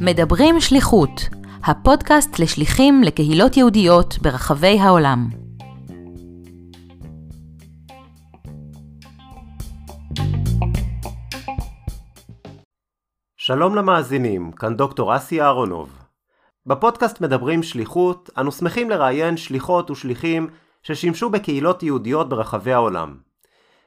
[0.00, 1.10] מדברים שליחות,
[1.64, 5.28] הפודקאסט לשליחים לקהילות יהודיות ברחבי העולם.
[13.36, 15.98] שלום למאזינים, כאן דוקטור אסי אהרונוב.
[16.66, 20.48] בפודקאסט מדברים שליחות, אנו שמחים לראיין שליחות ושליחים
[20.82, 23.29] ששימשו בקהילות יהודיות ברחבי העולם.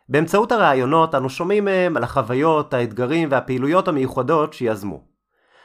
[0.09, 5.01] באמצעות הראיונות אנו שומעים מהם על החוויות, האתגרים והפעילויות המיוחדות שיזמו.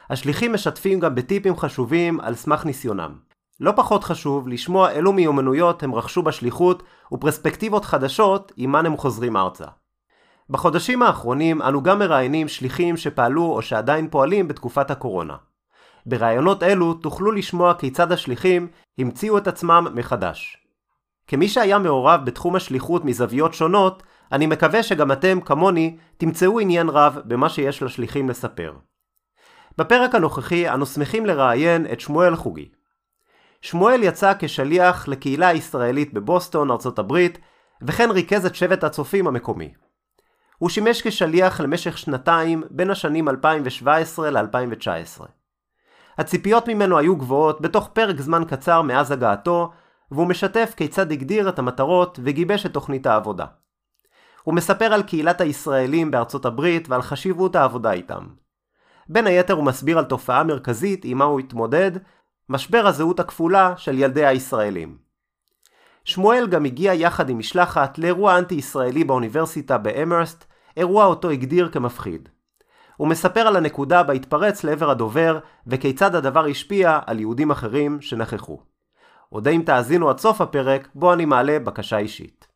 [0.09, 3.15] השליחים משתפים גם בטיפים חשובים על סמך ניסיונם.
[3.59, 9.65] לא פחות חשוב לשמוע אילו מיומנויות הם רכשו בשליחות ופרספקטיבות חדשות עימן הם חוזרים ארצה.
[10.49, 15.35] בחודשים האחרונים אנו גם מראיינים שליחים שפעלו או שעדיין פועלים בתקופת הקורונה.
[16.05, 18.67] בראיונות אלו תוכלו לשמוע כיצד השליחים
[18.99, 20.57] המציאו את עצמם מחדש.
[21.27, 27.19] כמי שהיה מעורב בתחום השליחות מזוויות שונות, אני מקווה שגם אתם, כמוני, תמצאו עניין רב
[27.25, 28.73] במה שיש לשליחים לספר.
[29.77, 32.69] בפרק הנוכחי אנו שמחים לראיין את שמואל חוגי.
[33.61, 37.39] שמואל יצא כשליח לקהילה הישראלית בבוסטון, ארצות הברית,
[37.81, 39.73] וכן ריכז את שבט הצופים המקומי.
[40.57, 45.25] הוא שימש כשליח למשך שנתיים בין השנים 2017 ל-2019.
[46.17, 49.71] הציפיות ממנו היו גבוהות בתוך פרק זמן קצר מאז הגעתו,
[50.11, 53.45] והוא משתף כיצד הגדיר את המטרות וגיבש את תוכנית העבודה.
[54.43, 58.27] הוא מספר על קהילת הישראלים בארצות הברית ועל חשיבות העבודה איתם.
[59.09, 61.91] בין היתר הוא מסביר על תופעה מרכזית עימה הוא התמודד,
[62.49, 64.97] משבר הזהות הכפולה של ילדי הישראלים.
[66.03, 70.45] שמואל גם הגיע יחד עם משלחת לאירוע אנטי-ישראלי באוניברסיטה באמרסט,
[70.77, 72.29] אירוע אותו הגדיר כמפחיד.
[72.97, 78.59] הוא מספר על הנקודה בה התפרץ לעבר הדובר, וכיצד הדבר השפיע על יהודים אחרים שנכחו.
[79.31, 82.48] אודה אם תאזינו עד סוף הפרק, בו אני מעלה בקשה אישית.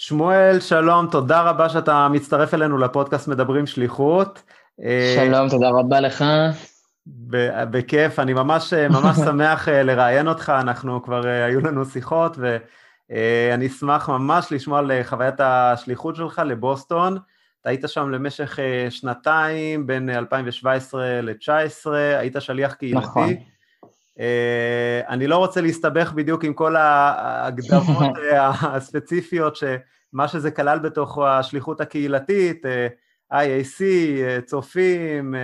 [0.00, 4.42] שמואל, שלום, תודה רבה שאתה מצטרף אלינו לפודקאסט מדברים שליחות.
[5.16, 6.24] שלום, תודה רבה לך.
[7.70, 13.66] בכיף, אני ממש, ממש שמח אה, לראיין אותך, אנחנו כבר, אה, היו לנו שיחות, ואני
[13.66, 17.18] אשמח ממש לשמוע על חוויית השליחות שלך לבוסטון.
[17.60, 18.58] אתה היית שם למשך
[18.90, 23.06] שנתיים, בין 2017 ל-2019, היית שליח קהילתי.
[23.06, 23.34] נכון.
[24.20, 31.18] אה, אני לא רוצה להסתבך בדיוק עם כל ההגדרות אה, הספציפיות, שמה שזה כלל בתוך
[31.18, 32.88] השליחות הקהילתית, אה,
[33.32, 33.82] IAC,
[34.46, 35.34] צופים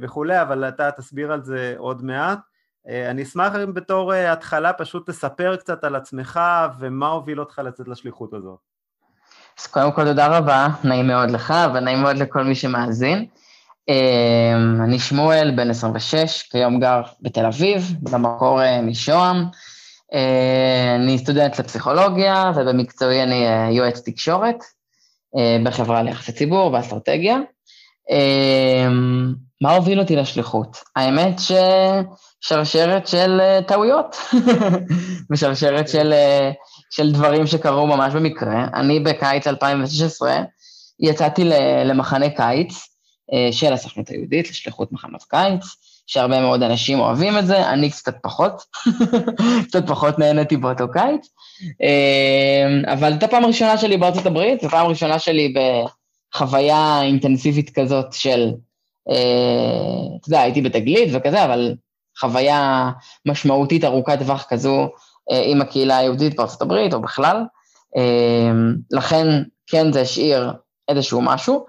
[0.00, 2.38] וכולי, אבל אתה תסביר על זה עוד מעט.
[2.88, 6.40] אני אשמח אם בתור התחלה פשוט תספר קצת על עצמך
[6.78, 8.58] ומה הוביל אותך לצאת לשליחות הזאת.
[9.60, 13.26] אז קודם כל תודה רבה, נעים מאוד לך ונעים מאוד לכל מי שמאזין.
[13.88, 19.44] אמ, אני שמואל, בן 26, כיום גר בתל אביב, במקור אה, משוהם.
[20.14, 24.56] אה, אני סטודנט לפסיכולוגיה, ובמקצועי אני אה, יועץ תקשורת
[25.64, 27.38] בחברה ליחסי ציבור ואסטרטגיה.
[28.10, 30.76] אמ, מה הוביל אותי לשליחות?
[30.96, 34.16] האמת ששרשרת של טעויות,
[35.32, 36.14] ושרשרת של,
[36.90, 38.66] של דברים שקרו ממש במקרה.
[38.74, 40.42] אני בקיץ 2016
[41.00, 41.44] יצאתי
[41.84, 42.91] למחנה קיץ,
[43.52, 45.64] של הסוכנות היהודית לשליחות מחנות קיץ,
[46.06, 48.62] שהרבה מאוד אנשים אוהבים את זה, אני קצת פחות,
[49.68, 51.28] קצת פחות נהניתי באותו קיץ.
[51.82, 55.54] אה, אבל זו הפעם הראשונה שלי בארצות הברית, זו הפעם הראשונה שלי
[56.34, 58.50] בחוויה אינטנסיבית כזאת של,
[59.10, 61.74] אה, אתה יודע, הייתי בתגלית וכזה, אבל
[62.18, 62.90] חוויה
[63.26, 64.88] משמעותית ארוכת טווח כזו
[65.30, 67.44] עם הקהילה היהודית בארצות הברית, או בכלל.
[68.90, 69.26] לכן,
[69.66, 70.52] כן, זה השאיר
[70.88, 71.66] איזשהו משהו.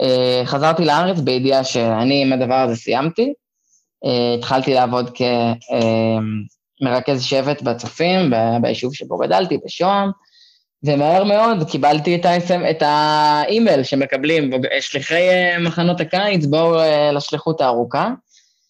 [0.00, 3.32] אה, חזרתי לארץ בידיעה שאני עם הדבר הזה סיימתי.
[4.04, 5.10] אה, התחלתי לעבוד
[6.80, 10.10] כמרכז שבט בצופים, ביישוב שבו גדלתי, בשוהם,
[10.84, 14.50] ומהר מאוד קיבלתי את, ה- את האימייל שמקבלים
[14.80, 16.76] שליחי אה, מחנות הקיץ, בואו
[17.12, 18.10] לשליחות הארוכה.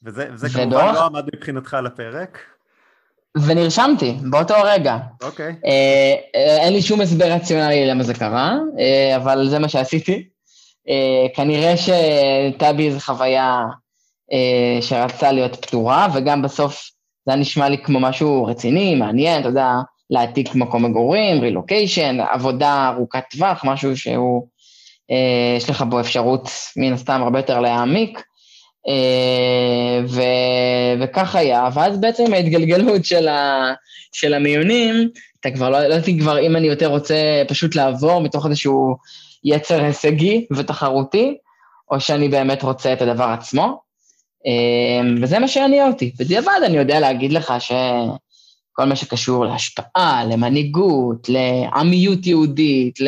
[0.04, 2.38] וזה, וזה כמובן לא עמד מבחינתך על הפרק?
[3.46, 4.96] ונרשמתי, באותו רגע.
[5.22, 5.52] אוקיי.
[5.52, 5.66] Okay.
[6.34, 8.56] אין לי שום הסבר רציונלי למה זה קרה,
[9.16, 10.28] אבל זה מה שעשיתי.
[10.88, 13.64] Uh, כנראה שהייתה בי איזו חוויה
[14.30, 16.90] uh, שרצה להיות פתורה, וגם בסוף
[17.26, 19.70] זה היה נשמע לי כמו משהו רציני, מעניין, אתה יודע,
[20.10, 24.46] להעתיק מקום מגורים, רילוקיישן, עבודה ארוכת טווח, משהו שהוא,
[25.10, 28.92] uh, יש לך בו אפשרות מן הסתם הרבה יותר להעמיק, uh,
[30.08, 30.22] ו,
[31.00, 33.72] וכך היה, ואז בעצם ההתגלגלות של, ה,
[34.12, 35.08] של המיונים,
[35.40, 38.96] אתה כבר לא ידעתי כבר אם אני יותר רוצה פשוט לעבור מתוך איזשהו
[39.44, 41.36] יצר הישגי ותחרותי,
[41.90, 43.80] או שאני באמת רוצה את הדבר עצמו.
[44.46, 46.12] אמ, וזה מה שהניע אותי.
[46.18, 52.98] בדיעבד אני יודע להגיד לך שכל מה שקשור להשפעה, למנהיגות, לעמיות יהודית,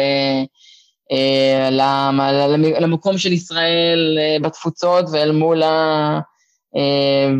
[2.80, 6.20] למקום של ישראל בתפוצות ואל מול, ה,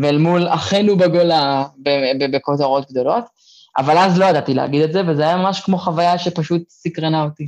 [0.01, 1.63] ואל מול אחינו בגולה
[2.31, 3.23] בכותרות גדולות.
[3.77, 7.47] אבל אז לא ידעתי להגיד את זה, וזה היה ממש כמו חוויה שפשוט סקרנה אותי.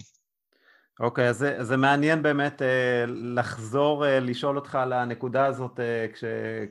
[1.00, 5.80] אוקיי, okay, אז זה, זה מעניין באמת אה, לחזור אה, לשאול אותך על הנקודה הזאת
[5.80, 6.24] אה, כש,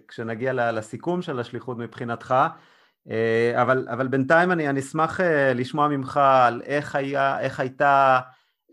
[0.08, 2.34] כשנגיע לסיכום של השליחות מבחינתך,
[3.10, 8.20] אה, אבל, אבל בינתיים אני, אני אשמח אה, לשמוע ממך על איך, היה, איך הייתה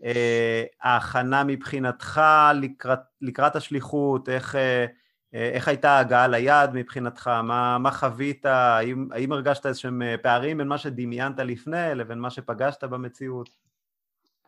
[0.04, 2.20] אה, ההכנה מבחינתך
[2.54, 4.86] לקראת, לקראת השליחות, איך, אה,
[5.32, 10.68] איך הייתה ההגעה ליעד מבחינתך, מה, מה חווית, האם, האם הרגשת איזשהם אה, פערים בין
[10.68, 13.65] מה שדמיינת לפני לבין מה שפגשת במציאות?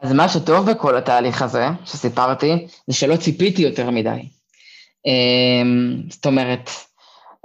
[0.02, 4.28] אז מה שטוב בכל התהליך הזה, שסיפרתי, זה שלא ציפיתי יותר מדי.
[5.06, 6.70] אמ, זאת אומרת,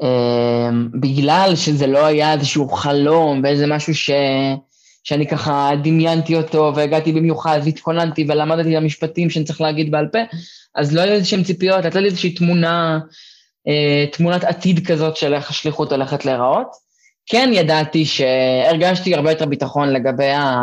[0.02, 4.10] אמ, בגלל שזה לא היה איזשהו חלום ואיזה משהו ש...
[5.04, 10.20] שאני ככה דמיינתי אותו והגעתי במיוחד והתכוננתי ולמדתי את המשפטים שאני צריך להגיד בעל פה,
[10.76, 13.00] אז לא היו איזשהם ציפיות, הייתה לי איזושהי תמונה,
[13.68, 16.68] אה, תמונת עתיד כזאת של איך השליחות הולכת להיראות.
[17.26, 20.56] כן ידעתי שהרגשתי הרבה יותר ביטחון לגבי אה,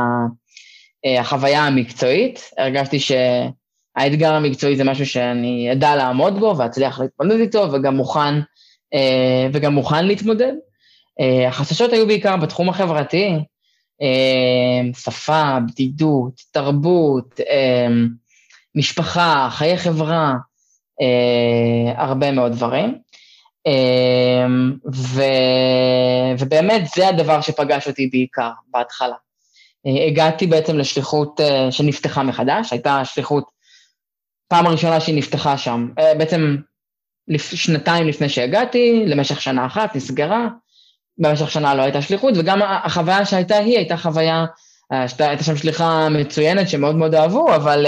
[1.04, 7.96] החוויה המקצועית, הרגשתי שהאתגר המקצועי זה משהו שאני אדע לעמוד בו ואצליח להתמודד איתו וגם
[7.96, 8.34] מוכן,
[8.94, 10.52] אה, וגם מוכן להתמודד.
[11.20, 13.32] אה, החששות היו בעיקר בתחום החברתי,
[14.96, 17.40] שפה, בדידות, תרבות,
[18.74, 20.34] משפחה, חיי חברה,
[21.96, 22.98] הרבה מאוד דברים.
[24.94, 25.22] ו...
[26.38, 29.16] ובאמת זה הדבר שפגש אותי בעיקר בהתחלה.
[29.86, 33.44] אה, הגעתי בעצם לשליחות אה, שנפתחה מחדש, הייתה שליחות,
[34.48, 36.56] פעם הראשונה שהיא נפתחה שם, אה, בעצם
[37.36, 40.48] שנתיים לפני שהגעתי, למשך שנה אחת, נסגרה,
[41.18, 44.44] במשך שנה לא הייתה שליחות, וגם החוויה שהייתה היא הייתה חוויה,
[45.18, 47.86] הייתה שם שליחה מצוינת שמאוד מאוד אהבו, אבל,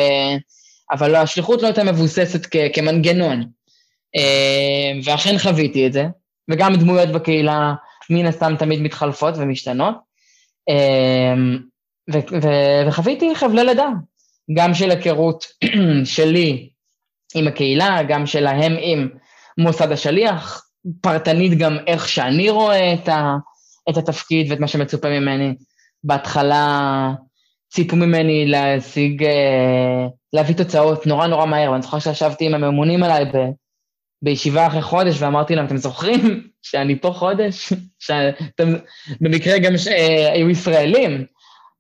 [0.93, 3.45] אבל לא, השליחות לא הייתה מבוססת כ, כמנגנון.
[5.05, 6.07] ואכן חוויתי את זה,
[6.51, 7.75] וגם דמויות בקהילה
[8.11, 9.95] מן הסתם תמיד מתחלפות ומשתנות.
[12.11, 13.89] ו- ו- וחוויתי חבלי לידה,
[14.57, 15.45] גם של היכרות
[16.05, 16.69] שלי
[17.35, 19.09] עם הקהילה, גם שלהם עם
[19.59, 20.67] מוסד השליח,
[21.01, 23.37] פרטנית גם איך שאני רואה את, ה-
[23.91, 25.55] את התפקיד ואת מה שמצופה ממני.
[26.05, 27.11] בהתחלה
[27.73, 33.25] ציפו ממני להשיג, אה, להביא תוצאות נורא נורא מהר, ואני זוכר שישבתי עם הממונים עליי
[33.25, 33.51] ב-
[34.23, 36.21] בישיבה אחרי חודש ואמרתי להם, אתם זוכרים
[36.63, 37.73] שאני פה חודש?
[38.05, 38.75] שאתם
[39.21, 39.89] במקרה גם ש...
[39.89, 41.25] אה, היו ישראלים,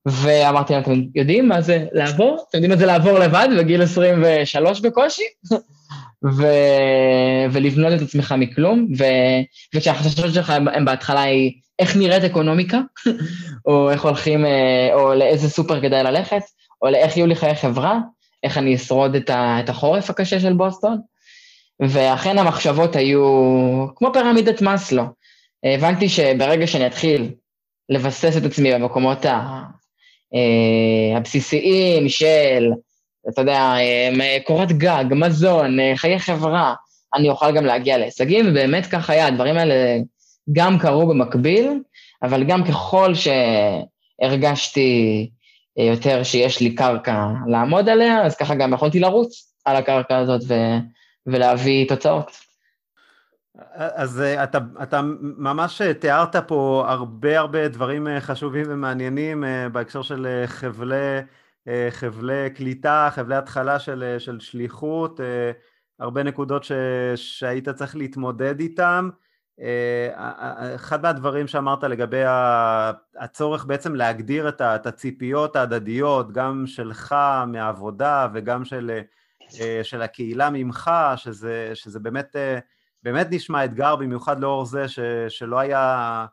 [0.06, 2.44] ואמרתי להם, אתם יודעים מה זה לעבור?
[2.48, 5.22] אתם יודעים מה זה לעבור לבד בגיל 23 בקושי?
[6.36, 6.46] ו...
[7.52, 9.04] ולבנות את עצמך מכלום, ו...
[9.74, 12.80] וכשהחששות שלך הם, הם בהתחלה היא איך נראית אקונומיקה,
[13.66, 16.42] או איך הולכים, אה, או לאיזה סופר כדאי ללכת,
[16.82, 17.98] או לאיך יהיו לי חיי חברה,
[18.42, 19.60] איך אני אשרוד את, ה...
[19.64, 20.98] את החורף הקשה של בוסטון.
[21.80, 23.22] ואכן המחשבות היו
[23.96, 25.04] כמו פירמידת מאסלו.
[25.64, 27.30] הבנתי שברגע שאני אתחיל
[27.88, 29.62] לבסס את עצמי במקומות אה,
[31.16, 32.70] הבסיסיים של,
[33.28, 33.74] אתה יודע,
[34.20, 36.74] אה, קורת גג, מזון, אה, חיי חברה,
[37.14, 39.98] אני אוכל גם להגיע להישגים, ובאמת כך היה, הדברים האלה
[40.52, 41.80] גם קרו במקביל,
[42.22, 43.12] אבל גם ככל
[44.22, 45.30] שהרגשתי
[45.76, 50.78] יותר שיש לי קרקע לעמוד עליה, אז ככה גם יכולתי לרוץ על הקרקע הזאת ו-
[51.26, 52.51] ולהביא תוצאות.
[53.74, 60.02] אז אה, אתה, אתה ממש תיארת פה הרבה הרבה דברים אה, חשובים ומעניינים אה, בהקשר
[60.02, 61.20] של חבלי,
[61.90, 65.20] חבלי קליטה, חבלי התחלה של, של שליחות,
[65.98, 66.72] הרבה נקודות ש,
[67.14, 69.10] שהיית צריך להתמודד איתם.
[70.74, 72.22] אחד מהדברים שאמרת לגבי
[73.18, 77.14] הצורך בעצם להגדיר את הציפיות ההדדיות, גם שלך
[77.46, 79.00] מהעבודה וגם של,
[79.82, 82.36] של הקהילה ממך, שזה, שזה באמת
[83.02, 86.26] באמת נשמע אתגר, במיוחד לאור זה ש, שלא היה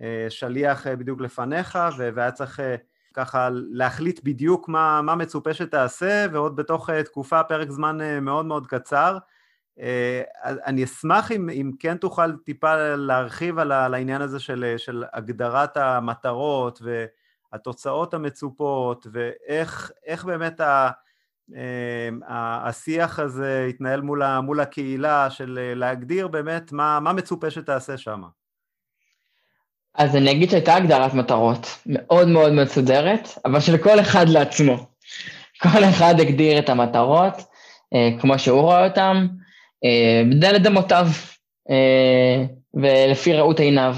[0.00, 2.76] אה, שליח אה, בדיוק לפניך, והיה צריך אה,
[3.14, 9.18] ככה להחליט בדיוק מה, מה מצופה שתעשה, ועוד בתוך תקופה, פרק זמן מאוד מאוד קצר.
[10.42, 16.82] אני אשמח אם, אם כן תוכל טיפה להרחיב על, העניין הזה של, של הגדרת המטרות
[17.52, 20.60] והתוצאות המצופות, ואיך באמת.
[21.54, 27.96] אמ, השיח הזה התנהל מול, מול הקהילה של אה, להגדיר באמת מה, מה מצופה שתעשה
[27.96, 28.22] שם.
[29.94, 34.86] אז אני אגיד שהייתה הגדרת מטרות מאוד מאוד מסודרת, אבל של כל אחד לעצמו.
[35.62, 37.34] כל אחד הגדיר את המטרות
[37.94, 39.26] אה, כמו שהוא רואה אותן,
[39.84, 41.06] אה, בדלת אמותיו
[41.70, 43.96] אה, ולפי ראות עיניו.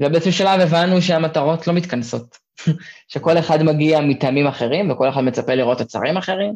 [0.00, 2.38] ובאיזשהו שלב הבנו שהמטרות לא מתכנסות,
[3.12, 6.54] שכל אחד מגיע מטעמים אחרים וכל אחד מצפה לראות תוצרים אחרים,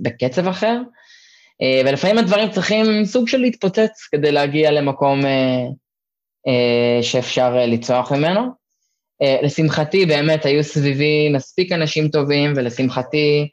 [0.00, 0.80] בקצב אחר,
[1.62, 5.62] אה, ולפעמים הדברים צריכים סוג של להתפוצץ כדי להגיע למקום אה,
[6.48, 8.60] אה, שאפשר לצרוח ממנו.
[9.42, 13.48] לשמחתי באמת היו סביבי מספיק אנשים טובים, ולשמחתי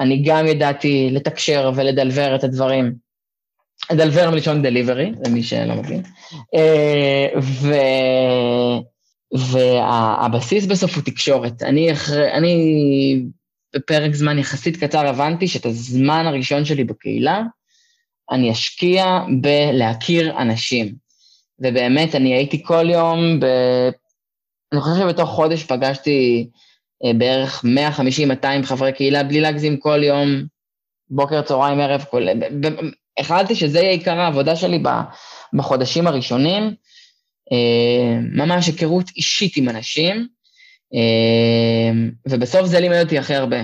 [0.00, 2.92] אני גם ידעתי לתקשר ולדלבר את הדברים.
[3.90, 6.02] לדלבר מלשון דליברי, למי שלא מבין.
[7.40, 7.74] ו...
[9.34, 11.62] והבסיס בסוף הוא תקשורת.
[11.62, 13.22] אני, אחרי, אני
[13.74, 17.42] בפרק זמן יחסית קצר הבנתי שאת הזמן הראשון שלי בקהילה,
[18.30, 20.94] אני אשקיע בלהכיר אנשים.
[21.58, 23.46] ובאמת, אני הייתי כל יום, ב...
[24.72, 26.48] אני חושב שבתוך חודש פגשתי
[27.04, 27.64] אה, בערך
[28.64, 30.28] 150-200 חברי קהילה, בלי להגזים כל יום,
[31.10, 32.26] בוקר, צהריים, ערב, כל...
[33.18, 34.82] החלטתי שזה יהיה עיקר העבודה שלי
[35.52, 36.74] בחודשים הראשונים,
[37.52, 40.28] אה, ממש היכרות אישית עם אנשים,
[42.28, 43.56] ובסוף זה לימד אותי הכי הרבה,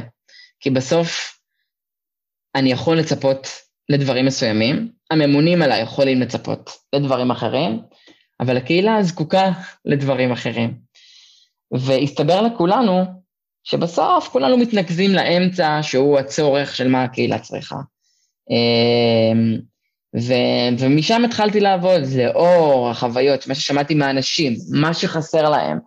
[0.60, 1.38] כי בסוף
[2.54, 3.48] אני יכול לצפות
[3.88, 7.80] לדברים מסוימים, הממונים עליי יכולים לצפות לדברים אחרים,
[8.40, 9.50] אבל הקהילה זקוקה
[9.84, 10.74] לדברים אחרים.
[11.72, 13.04] והסתבר לכולנו
[13.64, 17.76] שבסוף כולנו מתנקזים לאמצע שהוא הצורך של מה הקהילה צריכה.
[18.50, 19.58] אה,
[20.20, 25.78] ו- ומשם התחלתי לעבוד, לאור החוויות, מה ששמעתי מהאנשים, מה שחסר להם,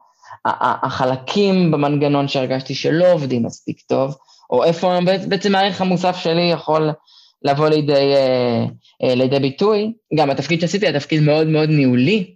[0.46, 4.16] החלקים במנגנון שהרגשתי שלא עובדים מספיק טוב,
[4.50, 6.90] או איפה בעצם הערך המוסף שלי יכול
[7.44, 8.66] לבוא לידי, אה,
[9.04, 9.94] אה, לידי ביטוי.
[10.16, 12.36] גם התפקיד שעשיתי היה תפקיד מאוד מאוד ניהולי,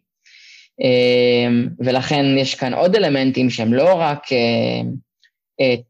[0.83, 1.48] אה,
[1.79, 4.27] ולכן יש כאן עוד אלמנטים שהם לא רק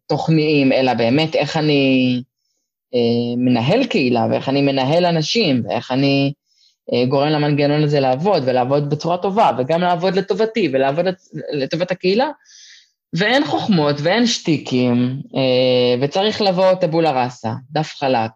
[0.07, 2.21] תוכניים, אלא באמת איך אני
[3.37, 6.33] מנהל קהילה, ואיך אני מנהל אנשים, ואיך אני
[7.07, 11.05] גורם למנגנון הזה לעבוד, ולעבוד בצורה טובה, וגם לעבוד לטובתי, ולעבוד
[11.53, 12.29] לטובת הקהילה.
[13.13, 15.21] ואין חוכמות ואין שטיקים,
[16.01, 18.31] וצריך לבוא טבולה ראסה, דף חלק,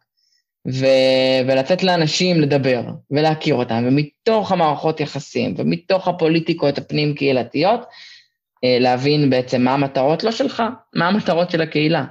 [0.68, 7.80] ו- ולתת לאנשים לדבר ולהכיר אותם, ומתוך המערכות יחסים ומתוך הפוליטיקות הפנים-קהילתיות,
[8.64, 10.64] אה, להבין בעצם מה המטרות לא שלך,
[10.96, 12.06] מה המטרות של הקהילה.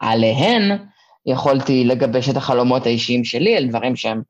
[0.00, 0.78] עליהן
[1.26, 4.22] יכולתי לגבש את החלומות האישיים שלי על דברים שהם,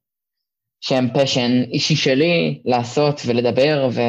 [0.87, 4.01] שהם פשן אישי שלי לעשות ולדבר ו,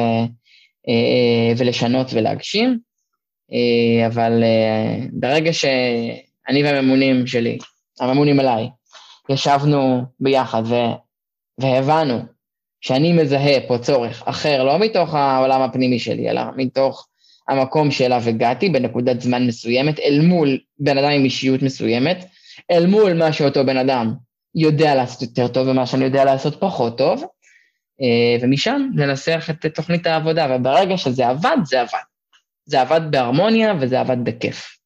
[0.88, 2.78] אה, ולשנות ולהגשים,
[3.52, 4.42] אה, אבל
[5.12, 7.58] ברגע שאני והממונים שלי,
[8.00, 8.68] הממונים עליי,
[9.28, 10.74] ישבנו ביחד ו,
[11.58, 12.18] והבנו
[12.80, 17.08] שאני מזהה פה צורך אחר, לא מתוך העולם הפנימי שלי, אלא מתוך
[17.48, 22.24] המקום שאליו הגעתי בנקודת זמן מסוימת, אל מול בן אדם עם אישיות מסוימת,
[22.70, 24.25] אל מול מה שאותו בן אדם
[24.56, 27.24] יודע לעשות יותר טוב ומה שאני יודע לעשות פחות טוב,
[28.00, 31.98] אה, ומשם לנסח את תוכנית העבודה, וברגע שזה עבד, זה עבד.
[32.64, 34.78] זה עבד בהרמוניה וזה עבד בכיף.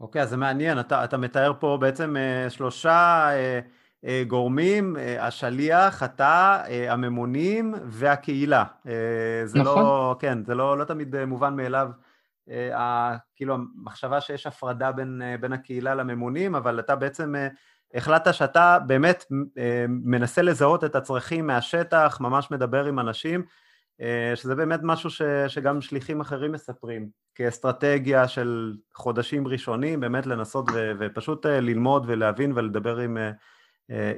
[0.00, 3.60] אוקיי, אז זה מעניין, אתה, אתה מתאר פה בעצם אה, שלושה אה,
[4.04, 8.64] אה, גורמים, אה, השליח, אתה, אה, הממונים והקהילה.
[8.88, 8.92] אה,
[9.44, 9.82] זה לא- נכון.
[9.82, 11.88] לא, כן, זה לא, לא תמיד אה, מובן מאליו,
[12.50, 17.48] אה, כאילו המחשבה שיש הפרדה בין, אה, בין הקהילה לממונים, אבל אתה בעצם אה,
[17.94, 19.24] החלטת שאתה באמת
[19.58, 23.42] אה, מנסה לזהות את הצרכים מהשטח, ממש מדבר עם אנשים,
[24.00, 30.70] אה, שזה באמת משהו ש, שגם שליחים אחרים מספרים, כאסטרטגיה של חודשים ראשונים, באמת לנסות
[30.74, 33.18] ו, ופשוט אה, ללמוד ולהבין ולדבר עם,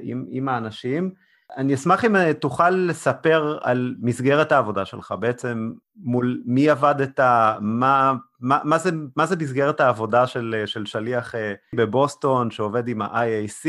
[0.01, 1.13] עם, עם האנשים.
[1.57, 7.19] אני אשמח אם תוכל לספר על מסגרת העבודה שלך, בעצם מול מי עבדת,
[7.59, 11.35] מה, מה, מה, זה, מה זה מסגרת העבודה של, של שליח
[11.75, 13.67] בבוסטון שעובד עם ה-IAC,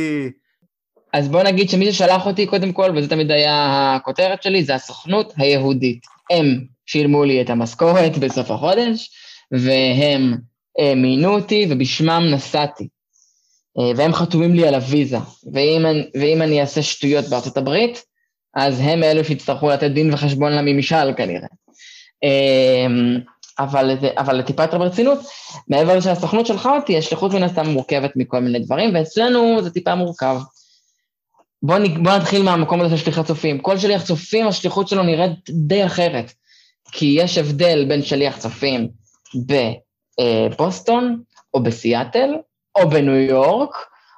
[1.12, 5.32] אז בוא נגיד שמי ששלח אותי, קודם כל, וזה תמיד היה הכותרת שלי, זה הסוכנות
[5.36, 6.02] היהודית.
[6.30, 9.10] הם שילמו לי את המשכורת בסוף החודש,
[9.52, 10.34] והם
[10.78, 12.88] אה, מינו אותי, ובשמם נסעתי.
[13.78, 15.18] אה, והם חתומים לי על הוויזה.
[15.52, 15.82] ואם,
[16.20, 18.04] ואם אני אעשה שטויות בארצות הברית,
[18.54, 21.48] אז הם אלו שיצטרכו לתת דין וחשבון לממשל כנראה.
[22.24, 22.86] אה,
[23.58, 25.18] אבל, אבל טיפה יותר ברצינות,
[25.68, 30.36] מעבר שהסוכנות שלחה אותי, השליחות מן הסתם מורכבת מכל מיני דברים, ואצלנו זה טיפה מורכב.
[31.62, 33.58] בוא, נ, בוא נתחיל מהמקום הזה של שליח צופים.
[33.58, 36.32] כל שליח צופים, השליחות שלו נראית די אחרת.
[36.92, 38.88] כי יש הבדל בין שליח צופים
[40.20, 41.22] בבוסטון,
[41.54, 42.30] או בסיאטל,
[42.76, 43.76] או בניו יורק,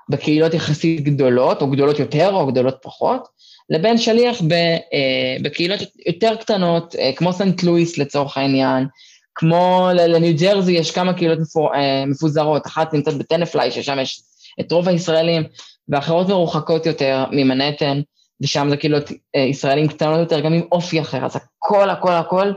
[0.09, 3.29] בקהילות יחסית גדולות, או גדולות יותר, או גדולות פחות,
[3.71, 8.87] לבין שליח ב, אה, בקהילות יותר קטנות, אה, כמו סנט לואיס לצורך העניין,
[9.35, 14.23] כמו לניו ג'רזי יש כמה קהילות מפור, אה, מפוזרות, אחת נמצאת בטנפליי, ששם יש
[14.61, 15.43] את רוב הישראלים,
[15.89, 18.01] ואחרות מרוחקות יותר ממנהטן,
[18.41, 18.99] ושם זה כאילו
[19.37, 22.53] אה, ישראלים קטנות יותר, גם עם אופי אחר, אז הכל, הכל, הכל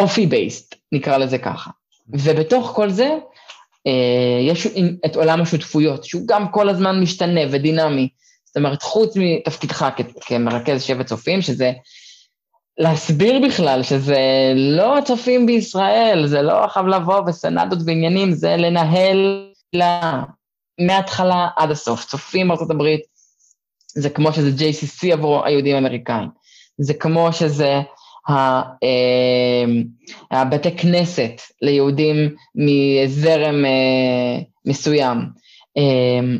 [0.00, 1.70] אופי בייסט, נקרא לזה ככה.
[2.08, 3.18] ובתוך כל זה,
[4.48, 4.66] יש
[5.06, 8.08] את עולם השותפויות, שהוא גם כל הזמן משתנה ודינמי.
[8.44, 9.88] זאת אומרת, חוץ מתפקידך
[10.20, 11.72] כמרכז שבט צופים, שזה
[12.78, 14.18] להסביר בכלל שזה
[14.54, 20.22] לא הצופים בישראל, זה לא עכשיו לבוא וסנדות ועניינים, זה לנהל לה,
[20.80, 22.04] מההתחלה עד הסוף.
[22.04, 23.00] צופים בארצות הברית,
[23.86, 26.28] זה כמו שזה JCC עבור היהודים האמריקאים.
[26.78, 27.82] זה כמו שזה אה,
[30.30, 35.18] הבתי כנסת ליהודים מזרם אה, מסוים.
[35.76, 36.36] אה,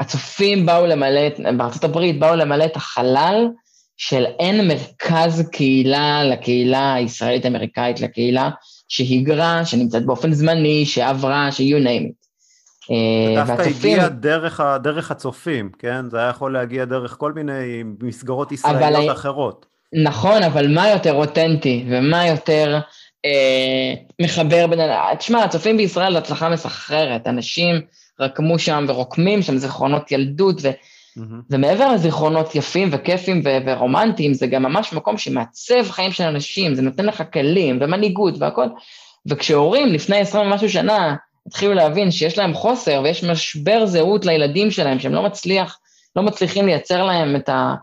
[0.00, 1.20] הצופים באו למלא,
[1.56, 3.48] בארצות הברית באו למלא את החלל
[3.96, 8.50] של אין מרכז קהילה לקהילה הישראלית-אמריקאית, לקהילה
[8.88, 12.24] שהיגרה, שנמצאת באופן זמני, שעברה, ש-you name it.
[12.90, 16.10] אה, דווקא הגיע דרך, דרך הצופים, כן?
[16.10, 19.12] זה היה יכול להגיע דרך כל מיני מסגרות ישראליות אבל...
[19.12, 19.73] אחרות.
[19.94, 22.78] נכון, אבל מה יותר אותנטי ומה יותר
[23.24, 24.80] אה, מחבר בין...
[25.18, 27.80] תשמע, הצופים בישראל זו הצלחה מסחררת, אנשים
[28.20, 30.70] רקמו שם ורוקמים שם זיכרונות ילדות, ו...
[31.18, 31.20] Mm-hmm.
[31.50, 36.82] ומעבר לזיכרונות יפים וכיפים ו- ורומנטיים, זה גם ממש מקום שמעצב חיים של אנשים, זה
[36.82, 38.66] נותן לך כלים ומנהיגות והכל.
[39.26, 44.98] וכשהורים לפני עשרים ומשהו שנה התחילו להבין שיש להם חוסר ויש משבר זהות לילדים שלהם,
[44.98, 45.78] שהם לא מצליח,
[46.16, 47.74] לא מצליחים לייצר להם את, ה,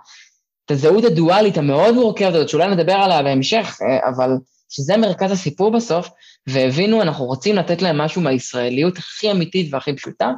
[0.72, 4.30] את הזהות הדואלית המאוד מורכבת הזאת, שאולי נדבר עליה בהמשך, אה, אבל
[4.70, 6.10] שזה מרכז הסיפור בסוף,
[6.48, 10.32] והבינו, אנחנו רוצים לתת להם משהו מהישראליות הכי אמיתית והכי פשוטה,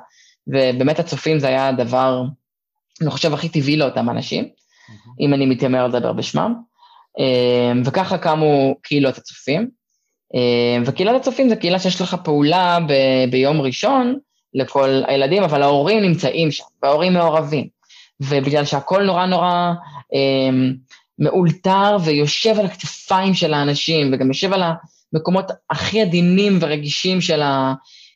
[0.47, 2.23] ובאמת הצופים זה היה הדבר
[3.01, 5.09] אני חושב, הכי טבעי לאותם אנשים, mm-hmm.
[5.19, 6.53] אם אני מתיימר לדבר בשמם.
[7.19, 9.69] אמ, וככה קמו קהילות הצופים.
[10.33, 14.17] אמ, וקהילת הצופים זה קהילה שיש לך פעולה ב- ביום ראשון
[14.53, 17.67] לכל הילדים, אבל ההורים נמצאים שם, וההורים מעורבים.
[18.29, 19.73] ובגלל שהכל נורא נורא
[20.13, 20.73] אמ,
[21.19, 24.63] מאולתר ויושב על הכתפיים של האנשים, וגם יושב על
[25.13, 27.73] המקומות הכי עדינים ורגישים של, ה,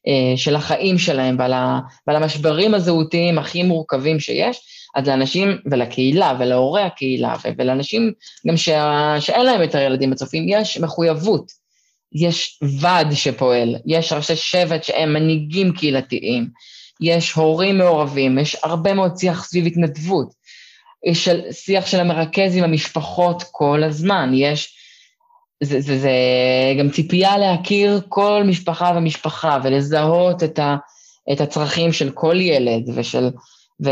[0.08, 4.60] אה, של החיים שלהם ועל, ה, ועל המשברים הזהותיים הכי מורכבים שיש,
[4.96, 8.12] אז לאנשים ולקהילה ולהורי הקהילה ולאנשים
[8.48, 11.52] גם שה, שאין להם יותר ילדים בצופים, יש מחויבות,
[12.14, 16.50] יש ועד שפועל, יש ראשי שבט שהם מנהיגים קהילתיים,
[17.02, 20.28] יש הורים מעורבים, יש הרבה מאוד שיח סביב התנדבות,
[21.06, 24.78] יש שיח של המרכז עם המשפחות כל הזמן, יש
[25.64, 26.12] זה, זה, זה
[26.80, 30.76] גם ציפייה להכיר כל משפחה ומשפחה ולזהות את, ה,
[31.32, 33.30] את הצרכים של כל ילד ושל,
[33.86, 33.90] ו,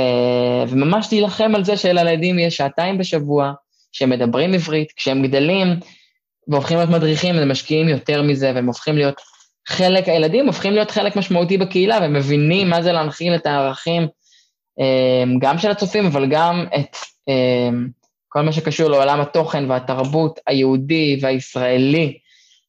[0.68, 3.54] וממש להילחם על זה שלילדים יש שעתיים בשבוע
[3.92, 5.68] שמדברים עברית, כשהם גדלים
[6.48, 9.22] והופכים להיות מדריכים, הם משקיעים יותר מזה והם הופכים להיות
[9.68, 14.08] חלק, הילדים הופכים להיות חלק משמעותי בקהילה והם מבינים מה זה להנחיל את הערכים
[14.80, 16.96] אה, גם של הצופים, אבל גם את
[17.30, 17.70] אה,
[18.30, 22.18] כל מה שקשור לעולם התוכן והתרבות היהודי והישראלי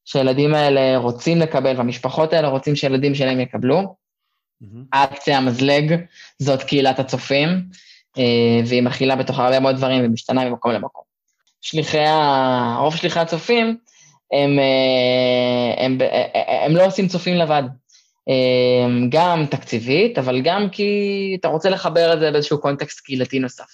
[0.05, 3.81] שהילדים האלה רוצים לקבל, והמשפחות האלה רוצים שהילדים שלהם יקבלו.
[4.63, 4.67] Mm-hmm.
[4.93, 6.01] עד קצה המזלג
[6.39, 7.49] זאת קהילת הצופים,
[8.19, 11.03] אה, והיא מכילה בתוכה הרבה מאוד דברים ומשתנה ממקום למקום.
[11.61, 11.99] שליחי.
[12.79, 13.77] רוב שליחי הצופים,
[14.33, 17.63] הם, אה, הם, הם, אה, הם לא עושים צופים לבד.
[19.09, 23.65] גם תקציבית, אבל גם כי אתה רוצה לחבר את זה באיזשהו קונטקסט קהילתי נוסף.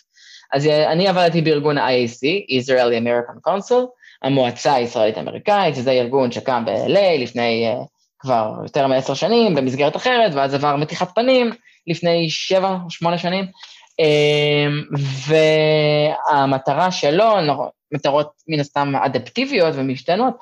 [0.52, 3.86] אז אה, אני עבדתי בארגון ה-IAC, Israeli American Council,
[4.22, 7.74] המועצה הישראלית-אמריקאית, שזה ארגון שקם ב-LA לפני
[8.18, 11.50] כבר יותר מעשר שנים במסגרת אחרת, ואז עבר מתיחת פנים
[11.86, 13.44] לפני שבע או שמונה שנים,
[16.28, 17.40] והמטרה שלו,
[17.92, 20.34] מטרות מן הסתם אדפטיביות ומשתנות,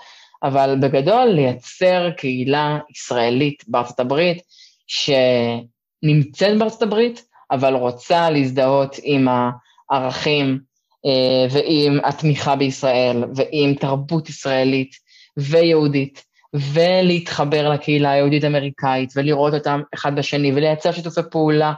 [0.42, 4.42] אבל בגדול לייצר קהילה ישראלית בארצות הברית,
[4.86, 9.50] שנמצאת בארצות הברית, אבל רוצה להזדהות עם ה...
[9.90, 10.58] ערכים
[11.06, 14.90] אה, ועם התמיכה בישראל ועם תרבות ישראלית
[15.36, 21.72] ויהודית, ולהתחבר לקהילה היהודית-אמריקאית ולראות אותם אחד בשני ולייצר שיתופי פעולה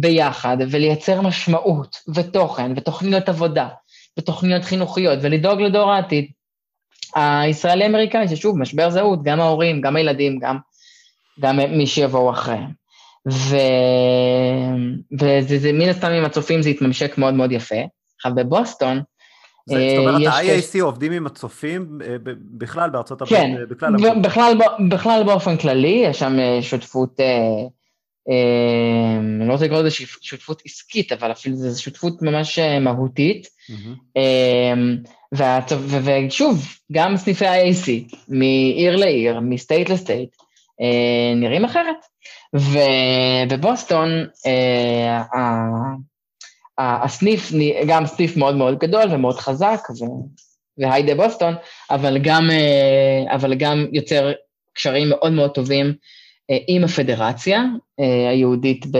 [0.00, 3.68] ביחד ולייצר משמעות ותוכן ותוכניות עבודה
[4.18, 6.26] ותוכניות חינוכיות ולדאוג לדור העתיד
[7.14, 10.56] הישראלי-אמריקאי, ששוב, משבר זהות, גם ההורים, גם הילדים, גם,
[11.40, 12.70] גם מי שיבואו אחריהם.
[13.30, 13.56] ו...
[15.20, 17.82] וזה זה, מן הסתם עם הצופים זה התממשק מאוד מאוד יפה.
[18.16, 19.02] עכשיו בבוסטון,
[19.68, 22.16] זאת אומרת, ה-IAC עובדים עם הצופים אה,
[22.50, 23.40] בכלל בארצות הברית?
[23.40, 23.54] כן,
[24.04, 24.54] אה, בכלל,
[24.88, 27.20] בכלל באופן כללי, יש שם אה, שותפות,
[29.38, 33.48] אני לא רוצה לקרוא לזה שותפות עסקית, אבל אפילו זו שותפות ממש מהותית.
[35.32, 40.30] ושוב, גם סניפי ה-IAC, מעיר לעיר, מסטייט לסטייט,
[41.36, 41.96] נראים אחרת.
[42.54, 44.08] ובבוסטון
[44.46, 45.22] אה,
[46.78, 47.52] הסניף,
[47.86, 49.80] גם סניף מאוד מאוד גדול ומאוד חזק,
[50.78, 51.54] והיידה בוסטון,
[51.90, 54.32] אבל גם, אה, אבל גם יוצר
[54.74, 55.92] קשרים מאוד מאוד טובים אה,
[56.68, 57.64] עם הפדרציה
[58.00, 58.96] אה, היהודית ב,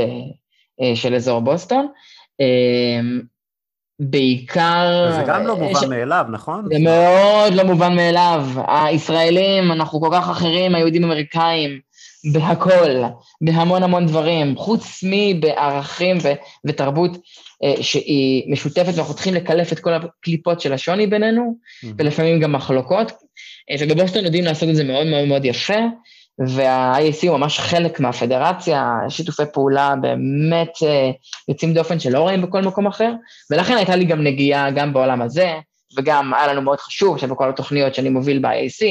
[0.81, 1.87] אה, של אזור בוסטון.
[4.01, 5.13] בעיקר...
[5.17, 5.85] זה גם לא מובן ש...
[5.85, 6.65] מאליו, נכון?
[6.73, 8.47] זה מאוד לא מובן מאליו.
[8.69, 11.81] הישראלים, אנחנו כל כך אחרים, היהודים אמריקאים,
[12.33, 13.03] בהכל,
[13.41, 16.33] בהמון המון דברים, חוץ מבערכים ו-
[16.67, 17.11] ותרבות
[17.65, 21.87] אה, שהיא משותפת, ואנחנו צריכים לקלף את כל הקליפות של השוני בינינו, mm-hmm.
[21.99, 23.13] ולפעמים גם מחלוקות.
[23.71, 25.79] אה, ובבוסטון יודעים לעשות את זה מאוד מאוד מאוד יפה,
[26.39, 31.11] וה-IAC הוא ממש חלק מהפדרציה, שיתופי פעולה באמת אה,
[31.49, 33.13] יוצאים דופן שלא רואים בכל מקום אחר,
[33.51, 35.55] ולכן הייתה לי גם נגיעה גם בעולם הזה,
[35.99, 38.85] וגם היה לנו מאוד חשוב שבכל התוכניות שאני מוביל ב-IAC,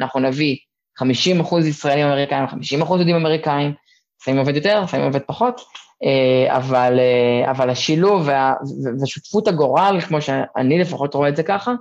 [0.00, 0.56] אנחנו נביא
[0.98, 3.72] 50 אחוז ישראלים אמריקאים, 50 אחוז יהודים אמריקאים,
[4.20, 5.60] לפעמים עובד יותר, לפעמים עובד פחות,
[6.04, 8.54] אה, אבל, אה, אבל השילוב וה,
[9.02, 11.72] ושותפות הגורל, כמו שאני לפחות רואה את זה ככה,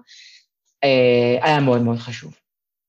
[1.42, 2.41] היה מאוד מאוד חשוב.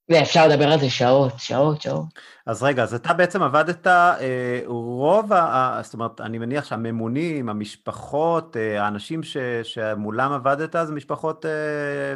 [0.09, 2.05] ואפשר לדבר על זה שעות, שעות, שעות.
[2.47, 8.57] אז רגע, אז אתה בעצם עבדת, אה, רוב, ה, זאת אומרת, אני מניח שהממונים, המשפחות,
[8.57, 11.51] אה, האנשים ש, שמולם עבדת, זה משפחות אה,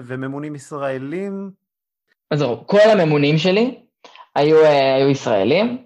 [0.05, 1.51] וממונים ישראלים?
[2.31, 3.81] אז זהו, כל הממונים שלי
[4.35, 5.85] היו, היו ישראלים,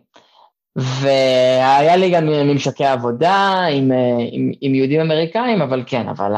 [0.76, 3.92] והיה לי גם ממשקי עבודה עם,
[4.32, 6.32] עם, עם יהודים אמריקאים, אבל כן, אבל,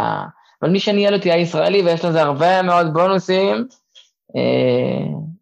[0.62, 3.66] אבל מי שניהל אותי היה ישראלי, ויש לזה הרבה מאוד בונוסים.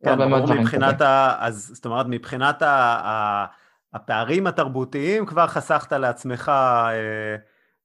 [0.04, 1.36] כן, ברור מבחינת ה...
[1.40, 2.68] אז זאת אומרת, מבחינת ה...
[3.04, 3.46] ה...
[3.94, 7.36] הפערים התרבותיים כבר חסכת לעצמך, אה,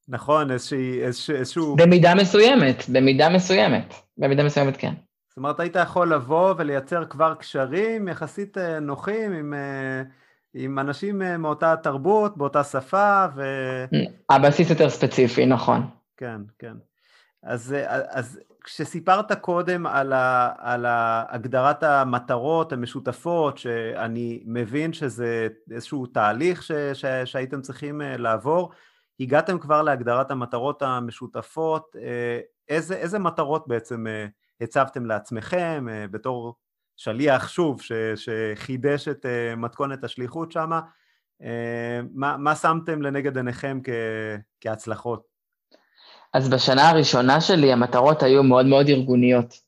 [0.08, 1.76] נכון, איזושהי, איזשהו...
[1.76, 4.94] במידה מסוימת, במידה מסוימת, במידה מסוימת כן.
[5.30, 10.02] זאת אומרת, היית יכול לבוא ולייצר כבר קשרים יחסית אה, נוחים עם, אה,
[10.54, 13.44] עם אנשים מאותה תרבות, באותה שפה, ו...
[14.30, 15.90] הבסיס יותר ספציפי, נכון.
[16.18, 16.74] כן, כן.
[17.44, 17.76] אז,
[18.10, 20.86] אז כשסיפרת קודם על, ה, על
[21.30, 28.72] הגדרת המטרות המשותפות, שאני מבין שזה איזשהו תהליך ש, ש, שהייתם צריכים אה, לעבור,
[29.20, 34.26] הגעתם כבר להגדרת המטרות המשותפות, אה, איזה, איזה מטרות בעצם אה,
[34.62, 36.56] הצבתם לעצמכם בתור
[36.96, 39.26] שליח, שוב, ש, שחידש את
[39.58, 40.70] מתכונת השליחות שם,
[42.14, 43.90] מה, מה שמתם לנגד עיניכם כ,
[44.62, 45.35] כהצלחות?
[46.36, 49.60] אז בשנה הראשונה שלי המטרות היו מאוד מאוד ארגוניות.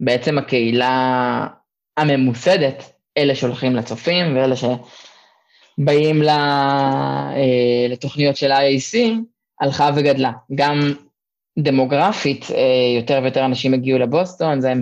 [0.00, 1.46] בעצם הקהילה
[1.96, 8.98] הממוסדת, אלה שהולכים לצופים ואלה שבאים אה, לתוכניות של IAC,
[9.60, 10.32] הלכה וגדלה.
[10.54, 10.78] גם
[11.58, 14.72] דמוגרפית, אה, יותר ויותר אנשים הגיעו לבוסטון, זה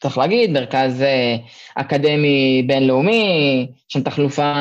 [0.00, 1.36] צריך להגיד, מרכז אה,
[1.74, 4.52] אקדמי בינלאומי, שם תחלופה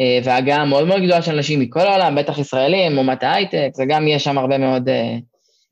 [0.00, 4.24] אה, והגעה מאוד מאוד גדולה של אנשים מכל העולם, בטח ישראלים, אומת ההייטק, וגם יש
[4.24, 5.16] שם הרבה מאוד, אה,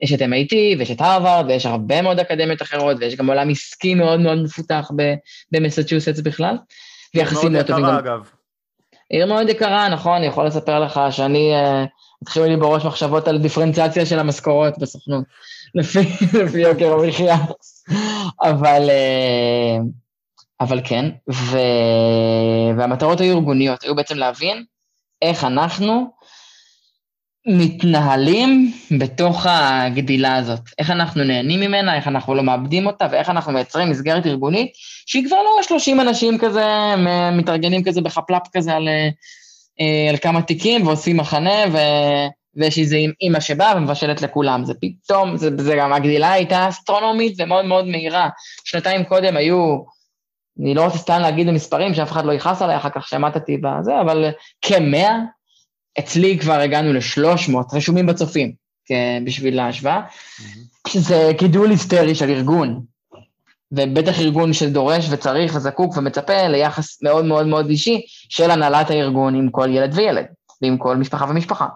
[0.03, 3.95] יש את MIT ויש את הרווארד ויש הרבה מאוד אקדמיות אחרות, ויש גם עולם עסקי
[3.95, 4.91] מאוד מאוד מפותח
[5.53, 6.57] במסצ'וסטס בכלל.
[7.15, 7.85] ויחסים מאוד טובים.
[7.85, 8.31] מאוד יקרה אגב.
[9.11, 11.53] עיר מאוד יקרה, נכון, אני יכול לספר לך שאני,
[12.23, 15.25] התחילו לי בראש מחשבות על דיפרנציאציה של המשכורות בסוכנות,
[15.75, 17.37] לפי יוקר המחיה.
[18.43, 18.91] אבל...
[20.61, 21.59] אבל כן, ו...
[22.77, 24.65] והמטרות היו ארגוניות, היו בעצם להבין
[25.23, 26.11] איך אנחנו
[27.47, 33.53] מתנהלים בתוך הגדילה הזאת, איך אנחנו נהנים ממנה, איך אנחנו לא מאבדים אותה, ואיך אנחנו
[33.53, 34.73] מייצרים מסגרת ארגונית
[35.07, 36.65] שהיא כבר לא 30 אנשים כזה,
[37.33, 41.77] מתארגנים כזה בחפלפ כזה על, אה, על כמה תיקים ועושים מחנה, ו...
[42.55, 47.65] ויש איזה אימא שבאה ומבשלת לכולם, זה פתאום, זה, זה גם, הגדילה הייתה אסטרונומית ומאוד
[47.65, 48.29] מאוד מהירה.
[48.65, 49.79] שנתיים קודם היו
[50.61, 54.01] אני לא רוצה סתם להגיד במספרים שאף אחד לא יכעס עליי, אחר כך שמטתי בזה,
[54.01, 54.31] אבל
[54.63, 55.19] כמאה,
[55.99, 58.53] אצלי כבר הגענו ל-300 רשומים בצופים,
[59.25, 60.01] בשביל ההשוואה,
[60.89, 62.81] שזה גידול היסטרי של ארגון,
[63.73, 69.51] ובטח ארגון שדורש וצריך וזקוק ומצפה ליחס מאוד מאוד מאוד אישי של הנהלת הארגון עם
[69.51, 70.27] כל ילד וילד,
[70.63, 71.67] ועם כל משפחה ומשפחה.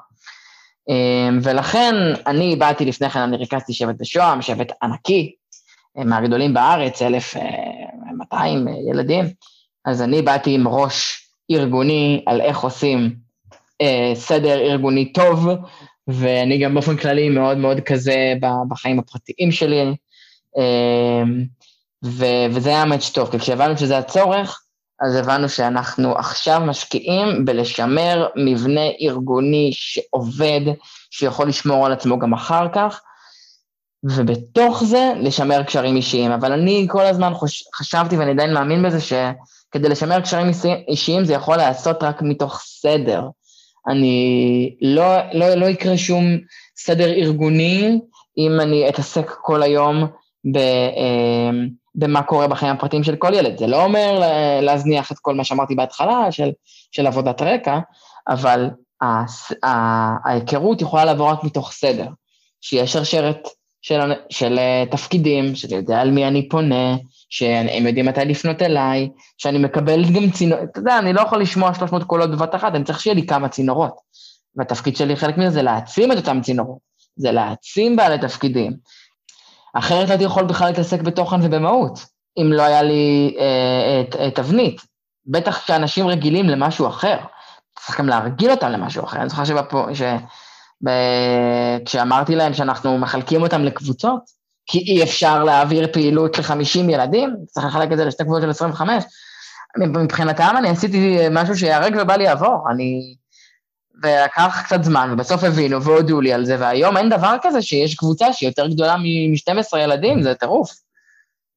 [0.88, 1.94] אמ, ולכן
[2.26, 5.34] אני באתי לפני כן, אני ריכזתי שבט בשוהם, שבט ענקי,
[5.96, 9.24] מהגדולים בארץ, 1,200 ילדים,
[9.84, 13.16] אז אני באתי עם ראש ארגוני על איך עושים
[13.80, 15.48] אה, סדר ארגוני טוב,
[16.08, 18.34] ואני גם באופן כללי מאוד מאוד כזה
[18.68, 19.80] בחיים הפרטיים שלי,
[20.58, 21.22] אה,
[22.04, 24.63] ו- וזה היה מאץ' טוב, כי כשהבנו שזה הצורך,
[25.06, 30.60] אז הבנו שאנחנו עכשיו משקיעים בלשמר מבנה ארגוני שעובד,
[31.10, 33.00] שיכול לשמור על עצמו גם אחר כך,
[34.04, 36.30] ובתוך זה לשמר קשרים אישיים.
[36.30, 40.50] אבל אני כל הזמן חוש, חשבתי, ואני עדיין מאמין בזה, שכדי לשמר קשרים
[40.88, 43.22] אישיים זה יכול להיעשות רק מתוך סדר.
[43.88, 46.24] אני, לא, לא, לא יקרה שום
[46.76, 48.00] סדר ארגוני
[48.38, 50.06] אם אני אתעסק כל היום
[51.94, 53.58] במה קורה בחיים הפרטיים של כל ילד.
[53.58, 54.22] זה לא אומר
[54.62, 56.50] להזניח את כל מה שאמרתי בהתחלה של,
[56.92, 57.78] של עבודת רקע,
[58.28, 58.70] אבל
[60.24, 62.06] ההיכרות יכולה לבוא רק מתוך סדר,
[62.60, 63.48] שיהיה שרשרת
[63.82, 66.96] של, של אה, תפקידים, שאני יודע על מי אני פונה,
[67.30, 71.74] שהם יודעים מתי לפנות אליי, שאני מקבל גם צינור, אתה יודע, אני לא יכול לשמוע
[71.74, 73.94] 300 קולות בבת אחת, אני צריך שיהיה לי כמה צינורות.
[74.56, 76.78] והתפקיד שלי, חלק מזה, זה להעצים את אותם צינורות,
[77.16, 78.72] זה להעצים בעלי תפקידים.
[79.74, 81.98] אחרת הייתי יכול בכלל להתעסק בתוכן ובמהות,
[82.36, 84.80] אם לא היה לי אה, תבנית.
[85.26, 87.16] בטח כשאנשים רגילים למשהו אחר.
[87.78, 89.20] צריך גם להרגיל אותם למשהו אחר.
[89.20, 90.02] אני זוכר שבפו, ש...
[90.84, 90.90] ב...
[91.84, 94.20] כשאמרתי להם שאנחנו מחלקים אותם לקבוצות,
[94.66, 99.04] כי אי אפשר להעביר פעילות ל-50 ילדים, צריך לחלק את זה לשתי קבוצות של 25,
[99.78, 103.16] מבחינתם אני עשיתי משהו שיהרג ובל יעבור, אני...
[104.02, 108.32] ולקח קצת זמן, ובסוף הבינו והודיעו לי על זה, והיום אין דבר כזה שיש קבוצה
[108.32, 110.70] שהיא יותר גדולה מ-12 ילדים, זה טירוף.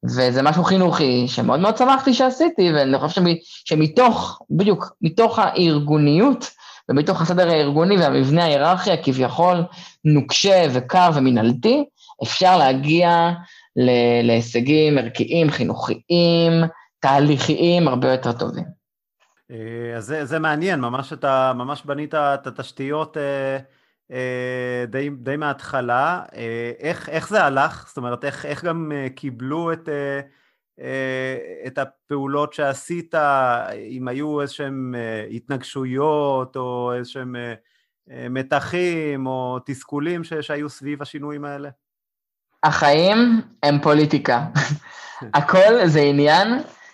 [0.04, 3.22] וזה משהו חינוכי שמאוד מאוד שמחתי שעשיתי, ואני חושב
[3.64, 6.50] שמתוך, בדיוק, מתוך הארגוניות
[6.88, 9.64] ומתוך הסדר הארגוני והמבנה ההיררכי הכביכול
[10.04, 11.84] נוקשה וקר ומינהלתי,
[12.22, 13.30] אפשר להגיע
[14.22, 16.52] להישגים ערכיים, חינוכיים,
[17.00, 18.77] תהליכיים הרבה יותר טובים.
[19.50, 23.58] אה, אז זה, זה מעניין, ממש אתה ממש בנית את התשתיות אה,
[24.10, 26.22] אה, די, די מההתחלה.
[26.78, 27.84] איך, איך זה הלך?
[27.88, 29.88] זאת אומרת, איך, איך גם קיבלו את,
[31.66, 33.14] את הפעולות שעשית,
[33.90, 34.94] אם היו איזשהם
[35.30, 37.36] התנגשויות או איזשהם
[38.06, 41.68] מתחים או תסכולים שהיו סביב השינויים האלה?
[42.62, 44.44] החיים הם פוליטיקה.
[45.34, 46.48] הכל זה עניין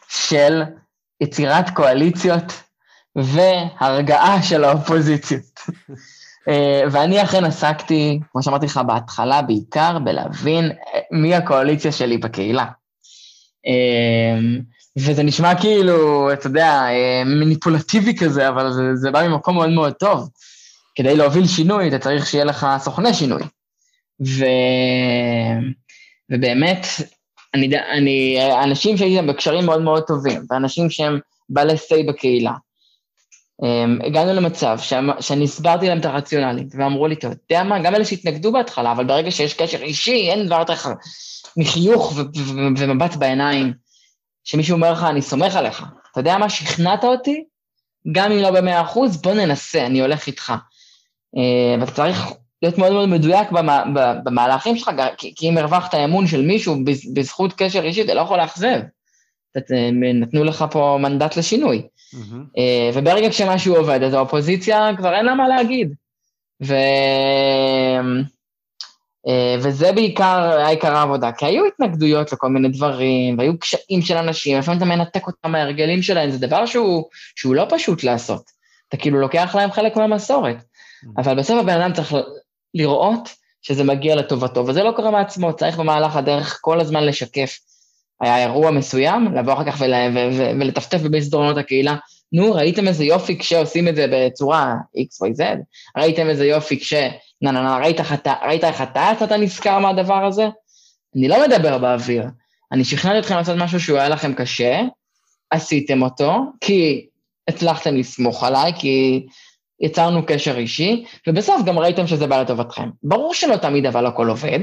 [0.09, 0.63] של
[1.25, 2.53] יצירת קואליציות
[3.17, 5.61] והרגעה של האופוזיציות.
[6.49, 10.73] אה, ואני אכן עסקתי, כמו שאמרתי לך בהתחלה, בעיקר בלהבין
[11.11, 12.67] מי הקואליציה שלי בקהילה.
[13.67, 14.39] אה,
[14.99, 19.93] וזה נשמע כאילו, אתה יודע, אה, מניפולטיבי כזה, אבל זה, זה בא ממקום מאוד מאוד
[19.93, 20.29] טוב.
[20.95, 23.43] כדי להוביל שינוי, אתה צריך שיהיה לך סוכני שינוי.
[24.27, 24.45] ו...
[26.31, 26.87] ובאמת,
[27.55, 32.53] אני, אני, אנשים שהייתי להם בקשרים מאוד מאוד טובים, ואנשים שהם בעלי say בקהילה.
[33.63, 34.79] Um, הגענו למצב
[35.21, 39.05] שאני הסברתי להם את הרציונלית, ואמרו לי, אתה יודע מה, גם אלה שהתנגדו בהתחלה, אבל
[39.05, 40.75] ברגע שיש קשר אישי, אין דבר יותר
[41.57, 42.13] מחיוך
[42.77, 43.73] ומבט בעיניים,
[44.45, 45.85] שמישהו אומר לך, אני סומך עליך.
[46.13, 47.45] אתה יודע מה, שכנעת אותי,
[48.13, 50.53] גם אם לא במאה אחוז, בוא ננסה, אני הולך איתך.
[51.37, 52.33] Uh, ואתה צריך
[52.65, 53.49] להיות מאוד מאוד מדויק
[54.25, 56.77] במהלכים שלך, כי אם הרווחת אמון של מישהו
[57.15, 58.81] בזכות קשר אישי, אתה לא יכול לאכזב.
[60.15, 61.83] נתנו לך פה מנדט לשינוי.
[62.15, 62.61] Mm-hmm.
[62.95, 65.95] וברגע כשמשהו עובד, אז האופוזיציה כבר אין לה מה להגיד.
[66.63, 66.75] ו...
[69.29, 74.17] אה, וזה בעיקר היה עיקר העבודה, כי היו התנגדויות לכל מיני דברים, והיו קשיים של
[74.17, 77.05] אנשים, לפעמים אתה מנתק אותם מההרגלים שלהם, זה דבר שהוא,
[77.37, 78.43] שהוא לא פשוט לעשות.
[78.89, 80.57] אתה כאילו לוקח להם חלק מהמסורת.
[80.57, 81.09] Mm-hmm.
[81.23, 82.15] אבל בסוף הבן אדם צריך
[82.75, 83.29] לראות
[83.63, 87.59] שזה מגיע לטובתו, וזה לא קורה מעצמו, צריך במהלך הדרך כל הזמן לשקף.
[88.21, 91.97] היה אירוע מסוים, לבוא אחר כך ול, ו, ו, ולטפטף במסדרונות הקהילה,
[92.33, 95.43] נו, ראיתם איזה יופי כשעושים את זה בצורה x, y, z?
[95.97, 96.95] ראיתם איזה יופי כש...
[97.43, 97.97] נה, נה, נה, ראית,
[98.43, 100.49] ראית איך אתה יצאת נזכר מהדבר הזה?
[101.17, 102.25] אני לא מדבר באוויר.
[102.73, 104.81] אני שכנעתי אתכם לעשות משהו שהוא היה לכם קשה,
[105.51, 107.07] עשיתם אותו, כי
[107.49, 109.27] הצלחתם לסמוך עליי, כי
[109.85, 112.91] יצרנו קשר אישי, ובסוף גם ראיתם שזה בא לטובתכם.
[113.03, 114.61] ברור שלא תמיד אבל הכל עובד,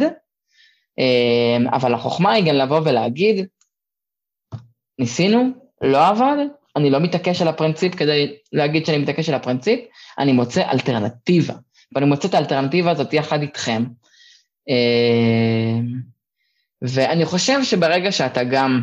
[0.98, 3.46] אמ, אבל החוכמה היא גם לבוא ולהגיד,
[5.00, 5.50] ניסינו,
[5.82, 6.38] לא עבד,
[6.76, 9.80] אני לא מתעקש על הפרינציפ כדי להגיד שאני מתעקש על הפרינציפ,
[10.20, 11.54] אני מוצא אלטרנטיבה,
[11.96, 13.84] ואני מוצא את האלטרנטיבה הזאת יחד איתכם.
[14.70, 16.02] אמ,
[16.82, 18.82] ואני חושב שברגע שאתה גם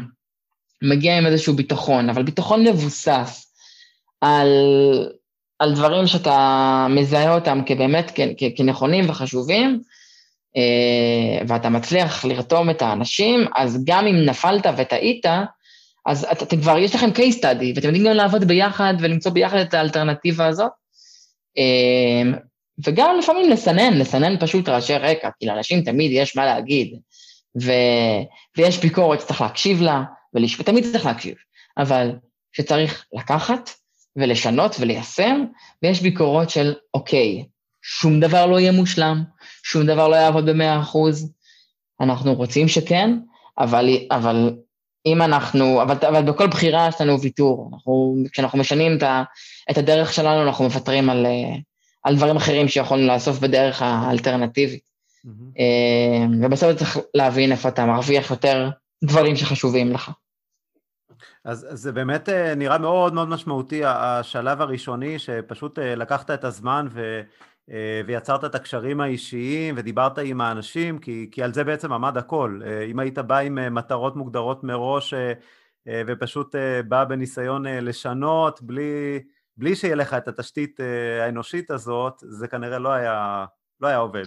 [0.82, 3.54] מגיע עם איזשהו ביטחון, אבל ביטחון מבוסס
[4.20, 4.48] על
[5.58, 8.12] על דברים שאתה מזהה אותם כבאמת
[8.56, 9.80] כנכונים וחשובים,
[10.56, 15.26] אה, ואתה מצליח לרתום את האנשים, אז גם אם נפלת וטעית,
[16.06, 19.58] אז את, אתם כבר, יש לכם case study, ואתם יודעים גם לעבוד ביחד ולמצוא ביחד
[19.58, 20.70] את האלטרנטיבה הזאת.
[21.58, 22.38] אה,
[22.86, 26.98] וגם לפעמים לסנן, לסנן פשוט רעשי רקע, כי לאנשים תמיד יש מה להגיד,
[27.62, 27.72] ו,
[28.56, 30.02] ויש ביקורת שצריך להקשיב לה,
[30.58, 31.34] ותמיד צריך להקשיב,
[31.78, 32.12] אבל
[32.52, 33.70] שצריך לקחת
[34.16, 35.44] ולשנות וליישם,
[35.82, 37.44] ויש ביקורות של, אוקיי,
[37.82, 39.22] שום דבר לא יהיה מושלם,
[39.62, 41.32] שום דבר לא יעבוד במאה אחוז,
[42.00, 43.18] אנחנו רוצים שכן,
[43.58, 44.56] אבל, אבל
[45.06, 47.70] אם אנחנו, אבל, אבל בכל בחירה יש לנו ויתור.
[47.72, 49.22] אנחנו, כשאנחנו משנים את, ה,
[49.70, 51.26] את הדרך שלנו, אנחנו מוותרים על,
[52.02, 54.80] על דברים אחרים שיכולנו לאסוף בדרך האלטרנטיבית.
[55.26, 55.60] Mm-hmm.
[56.42, 58.70] ובסוף צריך להבין איפה אתה מרוויח יותר
[59.04, 60.10] דברים שחשובים לך.
[61.44, 66.88] אז, זה באמת אה, נראה מאוד מאוד משמעותי, השלב הראשוני, שפשוט אה, לקחת את הזמן
[66.90, 67.20] ו,
[67.70, 72.60] אה, ויצרת את הקשרים האישיים ודיברת עם האנשים, כי, כי על זה בעצם עמד הכל.
[72.90, 75.14] אם היית בא עם מטרות מוגדרות מראש
[76.06, 76.54] ופשוט
[76.88, 79.20] בא בניסיון לשנות, בלי,
[79.56, 80.80] בלי שיהיה לך את התשתית
[81.22, 83.44] האנושית הזאת, זה כנראה לא היה,
[83.80, 84.24] לא היה עובד.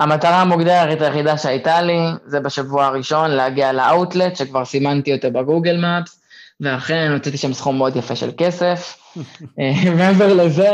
[0.00, 6.25] המטרה המוגדרת היחידה שהייתה לי, זה בשבוע הראשון להגיע לאאוטלט, שכבר סימנתי אותו בגוגל מאפס,
[6.60, 8.98] ואכן הוצאתי שם סכום מאוד יפה של כסף.
[9.58, 10.70] אה, מעבר לזה,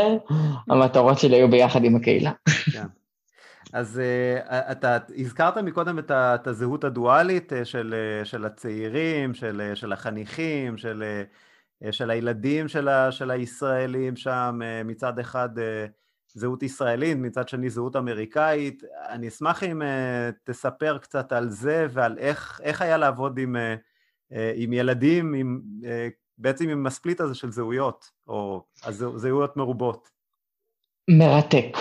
[0.69, 2.31] המטרות שלי היו ביחד עם הקהילה.
[2.71, 2.83] כן.
[3.73, 9.93] אז uh, אתה הזכרת מקודם את, ה, את הזהות הדואלית של, של הצעירים, של, של
[9.93, 11.03] החניכים, של,
[11.91, 15.49] של הילדים של, ה, של הישראלים שם, מצד אחד
[16.33, 18.83] זהות ישראלית, מצד שני זהות אמריקאית.
[19.09, 19.85] אני אשמח אם uh,
[20.43, 23.55] תספר קצת על זה ועל איך, איך היה לעבוד עם,
[24.55, 25.85] עם ילדים, עם, uh,
[26.37, 28.63] בעצם עם הספליט הזה של זהויות, או
[29.15, 30.09] זהויות מרובות.
[31.09, 31.77] מרתק.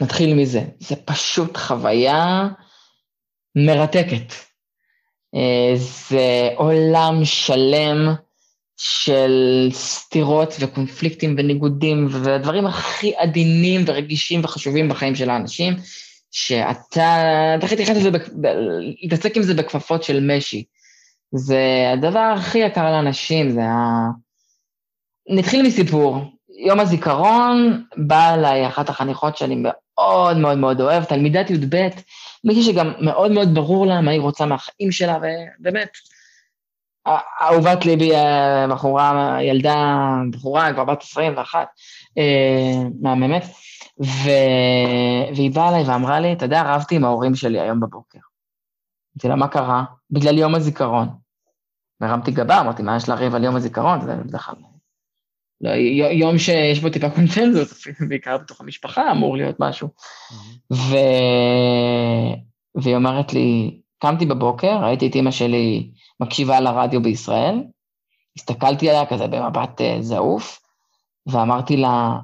[0.00, 0.60] נתחיל מזה.
[0.78, 2.48] זה פשוט חוויה
[3.56, 4.32] מרתקת.
[5.76, 8.14] זה עולם שלם.
[8.78, 15.74] של סתירות וקונפליקטים וניגודים והדברים הכי עדינים ורגישים וחשובים בחיים של האנשים,
[16.30, 17.90] שאתה, אתה צריך
[19.02, 20.64] להתעסק עם זה בכפפות של משי.
[21.34, 24.08] זה הדבר הכי יקר לאנשים, זה ה...
[25.28, 26.18] נתחיל מסיפור.
[26.66, 31.88] יום הזיכרון, באה אליי אחת החניכות שאני מאוד מאוד מאוד אוהב, תלמידת י"ב,
[32.44, 35.18] מישהי שגם מאוד מאוד ברור לה מה היא רוצה מהחיים שלה,
[35.60, 35.88] ובאמת,
[37.42, 38.10] אהובת ליבי,
[38.70, 41.66] בחורה, ילדה, בחורה, כבר בת 21,
[42.18, 43.42] אה, מהממת,
[44.04, 44.30] ו...
[45.36, 48.18] והיא באה אליי ואמרה לי, אתה יודע, רבתי עם ההורים שלי היום בבוקר.
[49.16, 49.84] אמרתי לה, מה קרה?
[50.10, 51.08] בגלל יום הזיכרון.
[52.00, 54.00] והרמתי גבה, אמרתי, מה יש לריב על יום הזיכרון?
[54.00, 54.54] זה בדרך כלל...
[55.60, 55.70] לא,
[56.10, 59.88] יום שיש בו טיפה קונצנזוס, בעיקר בתוך המשפחה אמור להיות משהו.
[60.72, 60.96] ו...
[62.74, 65.90] והיא אומרת לי, קמתי בבוקר, ראיתי את אימא שלי
[66.20, 67.62] מקשיבה לרדיו בישראל,
[68.36, 70.60] הסתכלתי עליה כזה במבט uh, זעוף,
[71.26, 72.18] ואמרתי לה,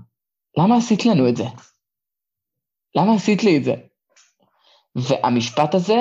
[0.58, 1.44] למה עשית לנו את זה?
[2.96, 3.74] למה עשית לי את זה?
[4.96, 5.96] והמשפט הזה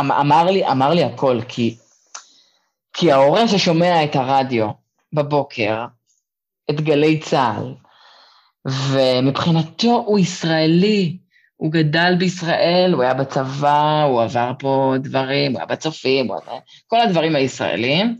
[0.00, 1.76] אמר לי, אמר לי הכל, כי,
[2.92, 4.68] כי ההורה ששומע את הרדיו
[5.12, 5.84] בבוקר,
[6.70, 7.74] את גלי צה"ל,
[8.68, 11.18] ומבחינתו הוא ישראלי,
[11.56, 16.40] הוא גדל בישראל, הוא היה בצבא, הוא עבר פה דברים, הוא היה בצופים, הוא.
[16.86, 18.18] כל הדברים הישראלים.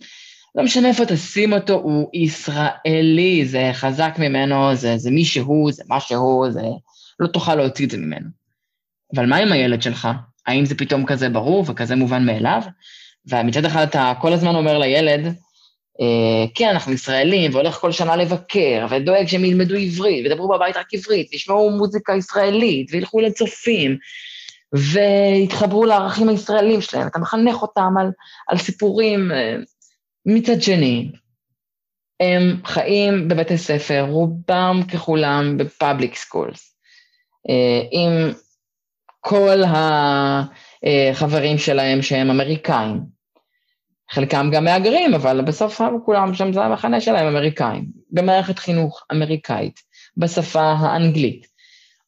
[0.54, 5.82] לא משנה איפה תשים אותו, הוא ישראלי, זה חזק ממנו, זה, זה מי שהוא, זה
[5.88, 6.60] מה שהוא, זה...
[7.20, 8.28] לא תוכל להוציא את זה ממנו.
[9.14, 10.08] אבל מה עם הילד שלך?
[10.50, 12.62] האם זה פתאום כזה ברור וכזה מובן מאליו?
[13.26, 15.26] ומצד אחד אתה כל הזמן אומר לילד,
[16.00, 20.94] אה, כן, אנחנו ישראלים, והולך כל שנה לבקר, ודואג שהם ילמדו עברית, וידברו בבית רק
[20.94, 23.96] עברית, וישמעו מוזיקה ישראלית, וילכו לצופים,
[24.72, 28.10] ויתחברו לערכים הישראלים שלהם, אתה מחנך אותם על,
[28.48, 29.32] על סיפורים.
[29.32, 29.56] אה,
[30.26, 31.10] מצד שני,
[32.20, 36.76] הם חיים בבתי ספר, רובם ככולם ב public schools,
[37.90, 38.32] עם
[39.20, 39.62] כל
[40.82, 43.00] החברים שלהם שהם אמריקאים,
[44.10, 49.80] חלקם גם מהגרים, אבל בסוף כולם שם זה המחנה שלהם אמריקאים, במערכת חינוך אמריקאית,
[50.16, 51.46] בשפה האנגלית.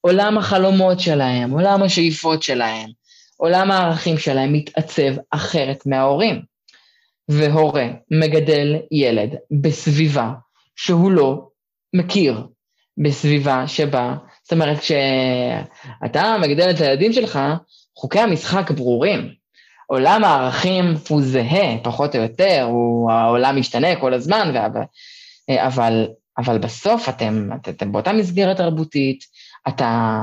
[0.01, 2.91] עולם החלומות שלהם, עולם השאיפות שלהם,
[3.37, 6.43] עולם הערכים שלהם מתעצב אחרת מההורים.
[7.29, 10.33] והורה מגדל ילד בסביבה
[10.77, 11.49] שהוא לא
[11.95, 12.47] מכיר,
[13.03, 14.15] בסביבה שבה,
[14.53, 17.39] זאת אומרת, כשאתה מגדל את הילדים שלך,
[17.97, 19.29] חוקי המשחק ברורים.
[19.87, 24.53] עולם הערכים הוא זהה, פחות או יותר, הוא, העולם משתנה כל הזמן,
[25.51, 26.07] אבל,
[26.39, 29.25] אבל בסוף אתם, אתם באותה מסגרת תרבותית,
[29.69, 30.21] אתה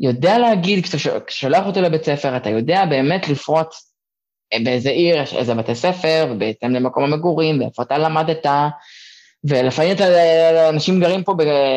[0.00, 3.68] יודע להגיד, כשאתה שולח אותו לבית ספר, אתה יודע באמת לפרוט
[4.64, 8.46] באיזה עיר איזה בתי ספר, ובהתאם למקום המגורים, ואיפה אתה למדת,
[9.48, 11.34] ולפעמים אתה, אנשים גרים פה,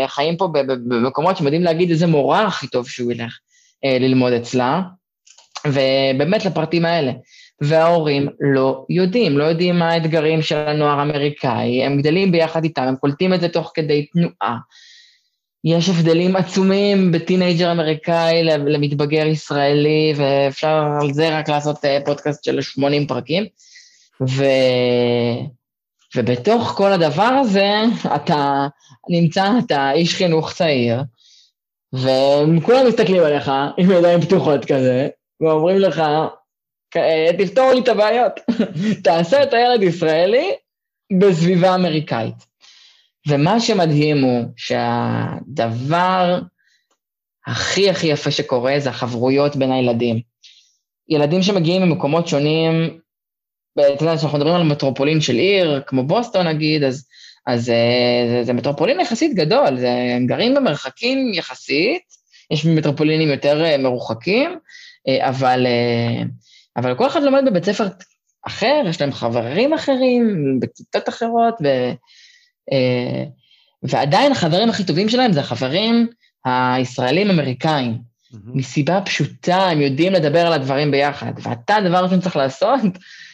[0.08, 3.40] חיים פה במקומות שהם יודעים להגיד איזה מורה הכי טוב שהוא ילך
[3.86, 4.82] אה, ללמוד אצלה,
[5.68, 7.12] ובאמת לפרטים האלה.
[7.62, 12.96] וההורים לא יודעים, לא יודעים מה האתגרים של הנוער האמריקאי, הם גדלים ביחד איתם, הם
[12.96, 14.58] קולטים את זה תוך כדי תנועה.
[15.64, 22.62] יש הבדלים עצומים בטינג'ר אמריקאי למתבגר ישראלי, ואפשר על זה רק לעשות אה, פודקאסט של
[22.62, 23.46] 80 פרקים.
[24.28, 24.44] ו...
[26.16, 27.74] ובתוך כל הדבר הזה,
[28.16, 28.68] אתה
[29.10, 31.02] נמצא, אתה איש חינוך צעיר,
[31.94, 35.08] וכולם מסתכלים עליך עם ידיים פתוחות כזה,
[35.42, 36.02] ואומרים לך,
[37.38, 38.32] תפתור לי את הבעיות.
[39.04, 40.52] תעשה את הילד ישראלי
[41.20, 42.36] בסביבה אמריקאית.
[43.28, 46.40] ומה שמדהים הוא שהדבר
[47.48, 50.22] הכי הכי יפה שקורה זה החברויות בין הילדים.
[51.10, 53.00] ילדים שמגיעים ממקומות שונים,
[53.74, 57.06] אתה יודע, כשאנחנו מדברים על מטרופולין של עיר, כמו בוסטון נגיד, אז,
[57.48, 62.02] אז אה, זה, זה מטרופולין יחסית גדול, זה, הם גרים במרחקים יחסית,
[62.52, 64.60] יש מטרופולינים יותר אה, מרוחקים,
[65.08, 65.68] אה, אבל,
[66.78, 67.88] אבל כל אחד לומד בבית ספר
[68.48, 71.68] אחר, יש להם חברים אחרים, בכיתות אחרות, ו,
[73.84, 76.08] ועדיין החברים הכי טובים שלהם זה החברים
[76.46, 77.94] הישראלים-אמריקאים.
[77.94, 78.38] Mm-hmm.
[78.54, 81.32] מסיבה פשוטה, הם יודעים לדבר על הדברים ביחד.
[81.42, 82.80] ואתה, הדבר הראשון שצריך לעשות,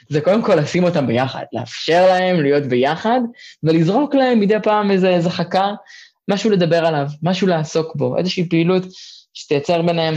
[0.10, 3.20] זה קודם כל לשים אותם ביחד, לאפשר להם להיות ביחד,
[3.64, 5.72] ולזרוק להם מדי פעם איזה, איזה חכה,
[6.28, 8.84] משהו לדבר עליו, משהו לעסוק בו, איזושהי פעילות
[9.34, 10.14] שתייצר ביניהם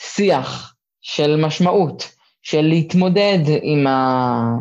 [0.00, 2.08] שיח של משמעות,
[2.42, 4.56] של להתמודד עם, ה...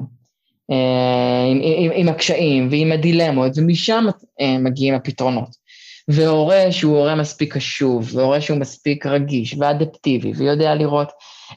[0.71, 4.05] אה, עם, עם, עם הקשיים ועם הדילמות, ומשם
[4.41, 5.65] אה, מגיעים הפתרונות.
[6.07, 11.09] והורה שהוא הורה מספיק קשוב, והורה שהוא מספיק רגיש ואדפטיבי, ויודע לראות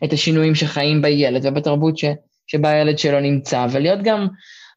[0.04, 2.04] את השינויים שחיים בילד ובתרבות ש,
[2.48, 4.26] שבה הילד שלו נמצא, ולהיות גם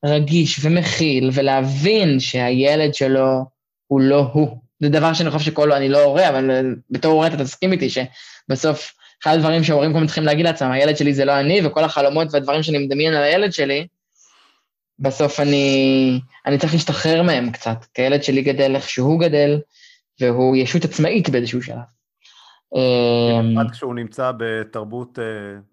[0.06, 3.46] רגיש ומכיל, ולהבין שהילד שלו
[3.88, 4.58] הוא לא הוא.
[4.80, 8.94] זה דבר שאני חושב שכל, אני לא הורה, אבל בתור הורה אתה תסכים איתי שבסוף
[9.24, 12.64] אחד הדברים שההורים כבר צריכים להגיד לעצמם, הילד שלי זה לא אני, וכל החלומות והדברים
[12.64, 13.88] שאני מדמיין על הילד שלי,
[15.00, 19.60] בסוף אני, אני צריך להשתחרר מהם קצת, כי הילד שלי גדל איך שהוא גדל,
[20.20, 22.01] והוא ישות עצמאית באיזשהו שלב.
[22.74, 25.20] עד אמ, כשהוא נמצא בתרבות...
[25.20, 25.24] אה,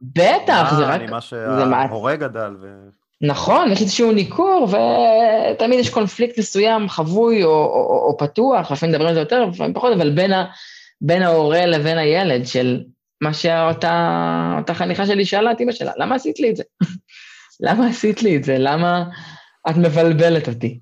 [0.02, 1.00] בטח, זה רק...
[1.00, 2.56] ממה שההורה גדל.
[2.60, 2.66] ו...
[3.20, 9.08] נכון, יש איזשהו ניכור, ותמיד יש קונפליקט מסוים, חבוי או, או, או, פתוח, לפעמים מדברים
[9.08, 10.44] על זה יותר, לפעמים פחות, אבל בין, ה,
[11.00, 12.82] בין ההורה לבין הילד, של
[13.20, 16.62] מה שאותה חניכה שלי שאלה את אמא שלה, למה עשית לי את זה?
[17.66, 18.56] למה עשית לי את זה?
[18.58, 19.04] למה
[19.70, 20.78] את מבלבלת אותי?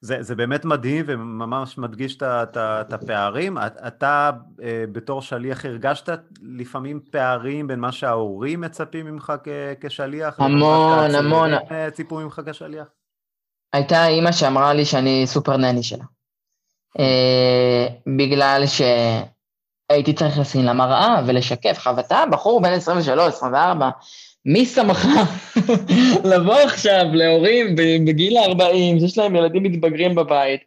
[0.00, 3.58] זה, זה באמת מדהים וממש מדגיש את הפערים.
[3.58, 4.30] אתה
[4.62, 6.10] אה, בתור שליח הרגשת
[6.42, 9.32] לפעמים פערים בין מה שההורים מצפים ממך
[9.80, 10.40] כשליח?
[10.40, 11.50] המון, המון.
[11.54, 12.86] אה, ציפו ממך כשליח?
[13.72, 16.04] הייתה אימא שאמרה לי שאני סופר נני שלה.
[16.98, 17.86] אה,
[18.16, 21.78] בגלל שהייתי צריך לשים לה מראה ולשקף.
[21.78, 23.90] חוותה בחור בן 23, 24,
[24.46, 25.08] מי שמך
[26.32, 27.76] לבוא עכשיו להורים
[28.06, 30.60] בגיל ה-40, שיש להם ילדים מתבגרים בבית,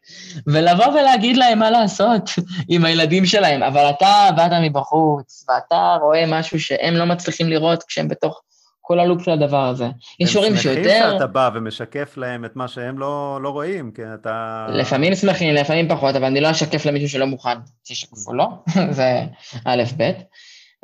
[0.47, 2.29] ולבוא ולהגיד להם מה לעשות
[2.69, 8.07] עם הילדים שלהם, אבל אתה באת מבחוץ, ואתה רואה משהו שהם לא מצליחים לראות כשהם
[8.07, 8.41] בתוך
[8.81, 9.87] כל הלופ של הדבר הזה.
[10.19, 10.79] יש הורים שיותר...
[10.79, 14.65] הם שמחים שאתה בא ומשקף להם את מה שהם לא, לא רואים, כי אתה...
[14.69, 17.57] לפעמים שמחים, לפעמים פחות, אבל אני לא אשקף למישהו שלא מוכן.
[17.83, 18.45] שישקפו לו,
[18.97, 19.23] זה
[19.65, 20.11] א', ב',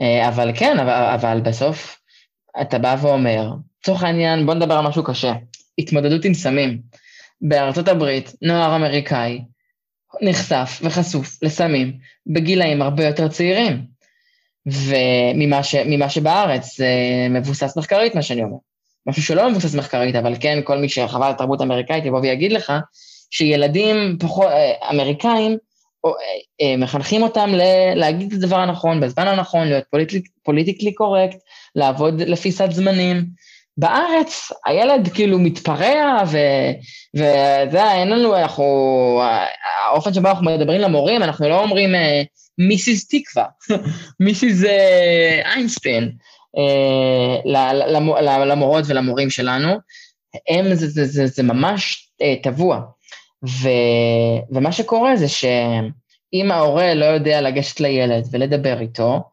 [0.02, 2.05] אה, אבל כן, אבל, אבל בסוף...
[2.62, 3.52] אתה בא ואומר,
[3.82, 5.34] לצורך העניין, בוא נדבר על משהו קשה,
[5.80, 6.82] התמודדות עם סמים.
[7.42, 9.42] בארצות הברית, נוער אמריקאי
[10.22, 11.98] נחשף וחשוף לסמים
[12.28, 13.86] בגילאים הרבה יותר צעירים.
[14.66, 15.76] וממה ש,
[16.10, 16.88] שבארץ זה
[17.30, 18.58] מבוסס מחקרית, מה שאני אומר.
[19.08, 22.74] משהו שלא מבוסס מחקרית, אבל כן, כל מי שחווה את התרבות האמריקאית יבוא ויגיד לך
[23.30, 25.58] שילדים פחות, אה, אמריקאים,
[26.78, 27.62] מחנכים אותם ל,
[27.96, 29.84] להגיד את הדבר הנכון, בזמן הנכון, להיות
[30.44, 31.38] politically correct,
[31.76, 33.26] לעבוד לפי סד זמנים.
[33.78, 38.66] בארץ הילד כאילו מתפרע, וזה, אין לנו, אנחנו,
[39.86, 41.90] האופן שבו אנחנו מדברים למורים, אנחנו לא אומרים
[42.58, 43.08] Mrs.
[43.08, 43.46] תקווה,
[44.26, 44.64] Mrs.
[45.46, 46.12] איינסטיין,
[48.46, 49.70] למורות ולמורים שלנו.
[50.50, 52.10] הם, זה, זה, זה, זה ממש
[52.44, 52.82] טבוע.
[53.48, 53.70] ו,
[54.52, 59.24] ומה שקורה זה שאם ההורה לא יודע לגשת לילד ולדבר איתו,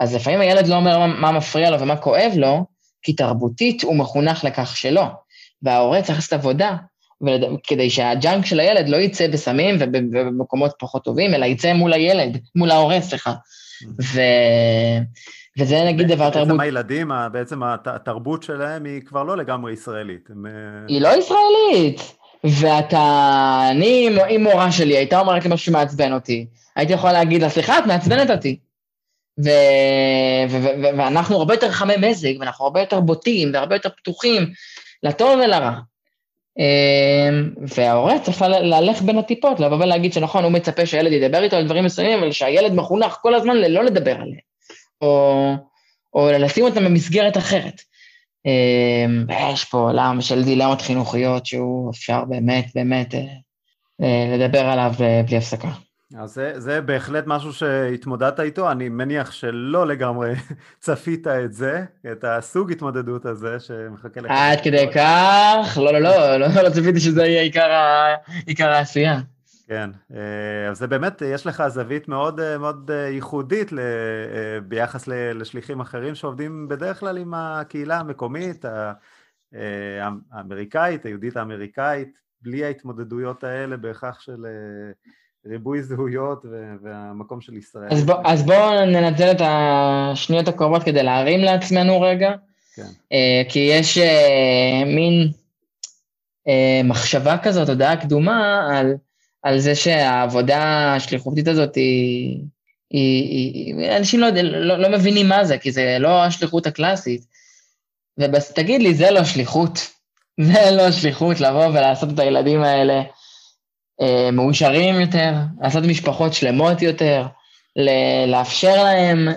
[0.00, 2.64] אז לפעמים הילד לא אומר מה מפריע לו ומה כואב לו,
[3.02, 5.04] כי תרבותית הוא מחונך לכך שלא.
[5.62, 6.76] וההורה צריך לעשות עבודה,
[7.62, 12.70] כדי שהג'אנק של הילד לא יצא בסמים ובמקומות פחות טובים, אלא יצא מול הילד, מול
[12.70, 13.32] ההורה, סליחה.
[14.02, 14.20] ו...
[15.58, 16.48] וזה נגיד דבר תרבות.
[16.48, 20.28] בעצם הילדים, בעצם התרבות שלהם היא כבר לא לגמרי ישראלית.
[20.30, 20.46] הם...
[20.46, 20.52] אה,
[20.88, 22.16] היא לא ישראלית.
[22.44, 27.48] ואתה, אני, אם מורה שלי הייתה אומרת לי משהו שמעצבן אותי, הייתי יכול להגיד לה,
[27.48, 28.58] סליחה, את מעצבנת אותי.
[29.44, 29.48] ו...
[30.48, 30.62] ו...
[30.62, 30.66] ו...
[30.82, 30.98] ו...
[30.98, 34.46] ואנחנו הרבה יותר חמי מזג, ואנחנו הרבה יותר בוטים, והרבה יותר פתוחים,
[35.02, 35.72] לטוב ולרע.
[36.58, 41.64] אמ, וההורה צריך להלך בין הטיפות, לבוא ולהגיד שנכון, הוא מצפה שהילד ידבר איתו על
[41.64, 44.38] דברים מסוימים, אבל שהילד מחונך כל הזמן ללא לדבר עליהם,
[45.00, 45.52] או,
[46.14, 47.80] או לשים אותם במסגרת אחרת.
[48.46, 53.20] אמ, יש פה עולם של דילמות חינוכיות שהוא אפשר באמת, באמת אה,
[54.02, 54.92] אה, לדבר עליו
[55.26, 55.68] בלי הפסקה.
[56.18, 60.32] אז זה, זה בהחלט משהו שהתמודדת איתו, אני מניח שלא לגמרי
[60.80, 64.30] צפית את זה, את הסוג התמודדות הזה שמחכה לך.
[64.30, 65.78] עד כדי כך?
[65.82, 67.70] לא, לא, לא, לא, לא צפיתי שזה יהיה עיקר.
[68.46, 69.20] עיקר העשייה.
[69.68, 73.70] כן, אה, אז זה באמת, יש לך זווית מאוד, אה, מאוד אה, ייחודית
[74.68, 78.64] ביחס לשליחים אחרים שעובדים בדרך כלל עם הקהילה המקומית,
[80.32, 82.08] האמריקאית, היהודית האמריקאית,
[82.42, 84.46] בלי ההתמודדויות האלה בהכרח של
[85.46, 86.44] ריבוי זהויות
[86.82, 87.88] והמקום של ישראל.
[87.90, 92.30] אז, בוא, אז בואו ננצל את השניות הקרובות כדי להרים לעצמנו רגע,
[92.74, 93.16] כן.
[93.48, 93.98] כי יש
[94.86, 95.30] מין
[96.84, 98.94] מחשבה כזאת, הודעה קדומה על
[99.44, 102.44] על זה שהעבודה השליחותית הזאת היא...
[102.90, 107.24] היא, היא אנשים לא, לא, לא מבינים מה זה, כי זה לא השליחות הקלאסית.
[108.18, 109.78] ותגיד לי, זה לא שליחות.
[110.52, 113.02] זה לא שליחות לבוא ולעשות את הילדים האלה
[114.00, 117.26] אה, מאושרים יותר, לעשות משפחות שלמות יותר,
[117.76, 119.28] ל- לאפשר להם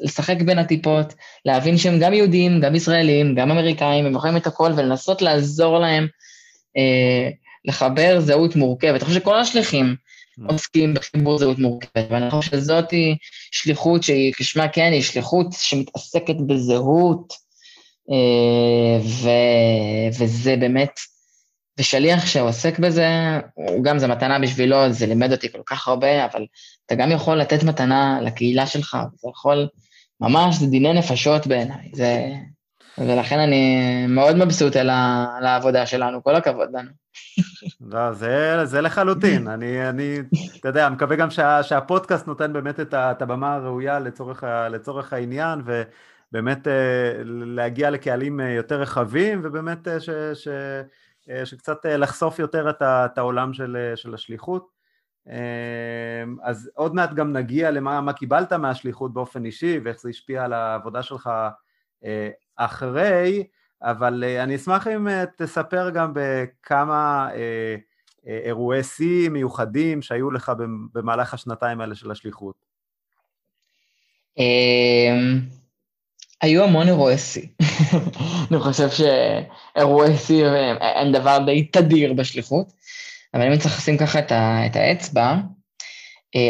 [0.00, 1.14] לשחק בין הטיפות,
[1.44, 6.06] להבין שהם גם יהודים, גם ישראלים, גם אמריקאים, הם יכולים את הכל, ולנסות לעזור להם
[6.76, 7.30] אה,
[7.64, 9.02] לחבר זהות מורכבת.
[9.02, 9.96] אני חושב שכל השליחים
[10.40, 10.52] mm.
[10.52, 13.16] עוסקים בחיבור זהות מורכבת, ואני חושב שזאת היא
[13.50, 17.32] שליחות שהיא, כשמה כן, היא שליחות שמתעסקת בזהות,
[18.10, 19.28] אה, ו,
[20.18, 21.00] וזה באמת,
[21.78, 23.08] ושליח שעוסק בזה,
[23.54, 26.46] הוא גם, זה מתנה בשבילו, זה לימד אותי כל כך הרבה, אבל
[26.86, 29.68] אתה גם יכול לתת מתנה לקהילה שלך, זה יכול,
[30.20, 32.32] ממש, זה דיני נפשות בעיניי, זה...
[33.00, 34.90] ולכן אני מאוד מבסוט על,
[35.46, 36.90] העבודה שלנו, כל הכבוד לנו.
[37.80, 39.48] לא, זה, זה לחלוטין.
[39.48, 40.18] אני, אני,
[40.60, 45.12] אתה יודע, מקווה גם שה, שהפודקאסט נותן באמת את, ה, את הבמה הראויה לצורך, לצורך
[45.12, 50.48] העניין, ובאמת אה, להגיע לקהלים אה, יותר רחבים, ובאמת אה, ש, ש,
[51.44, 54.78] שקצת לחשוף יותר את, ה, את העולם של, של השליחות.
[56.42, 61.02] אז עוד מעט גם נגיע למה קיבלת מהשליחות באופן אישי, ואיך זה השפיע על העבודה
[61.02, 61.30] שלך
[62.58, 63.44] אחרי,
[63.82, 67.76] אבל אה, אני אשמח אם אה, תספר גם בכמה אה,
[68.44, 70.52] אירועי שיא מיוחדים שהיו לך
[70.92, 72.54] במהלך השנתיים האלה של השליחות.
[74.38, 75.40] אמ,
[76.42, 77.48] היו המון אירועי שיא.
[78.50, 80.46] אני חושב שאירועי שיא
[80.80, 82.72] הם דבר די תדיר בשליחות,
[83.34, 84.18] אבל אם צריך לשים ככה
[84.66, 85.34] את האצבע,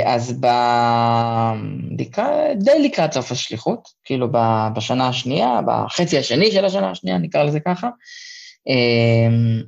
[0.04, 0.46] אז ב...
[2.56, 4.28] די לקראת סוף השליחות, כאילו
[4.76, 7.88] בשנה השנייה, בחצי השני של השנה השנייה, נקרא לזה ככה,
[8.68, 9.58] אה,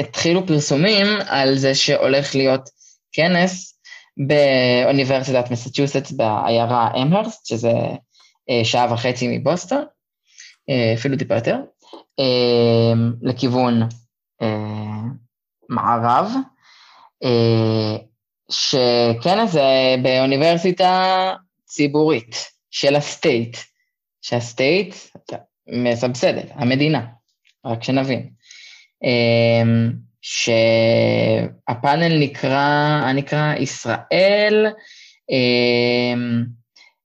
[0.00, 2.68] התחילו פרסומים על זה שהולך להיות
[3.12, 3.80] כנס
[4.28, 7.72] באוניברסיטת מסצ'וסטס בעיירה אמהרסט, שזה
[8.50, 9.84] אה, שעה וחצי מבוסטון,
[10.94, 11.56] אפילו טיפה יותר,
[13.22, 13.82] לכיוון
[15.68, 16.30] מערב.
[18.50, 21.32] שכנס זה באוניברסיטה
[21.64, 22.36] ציבורית
[22.70, 23.56] של ה state,
[24.22, 24.94] שה state
[25.68, 27.06] מסבסדת, המדינה,
[27.64, 28.30] רק שנבין.
[29.04, 29.92] אמ,
[30.22, 34.66] שהפאנל נקרא, נקרא ישראל,
[35.30, 36.44] אמ,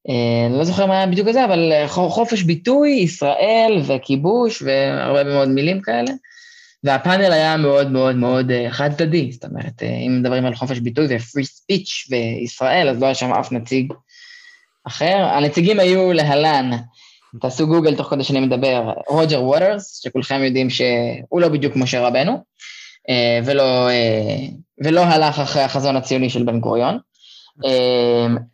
[0.10, 5.82] אה, לא זוכר מה היה בדיוק הזה, אבל חופש ביטוי, ישראל וכיבוש והרבה מאוד מילים
[5.82, 6.12] כאלה.
[6.84, 11.06] והפאנל היה מאוד מאוד מאוד אה, חד-צדדי, זאת אומרת, אה, אם מדברים על חופש ביטוי
[11.06, 13.94] ו-free speech בישראל, אז לא היה שם אף נציג
[14.88, 15.18] אחר.
[15.34, 16.70] הנציגים היו להלן,
[17.42, 22.44] תעשו גוגל תוך כדי שאני מדבר, רוג'ר ווטרס, שכולכם יודעים שהוא לא בדיוק משה רבנו,
[23.10, 23.90] אה, ולא,
[24.84, 26.98] ולא הלך אחרי החזון הציוני של בן גוריון.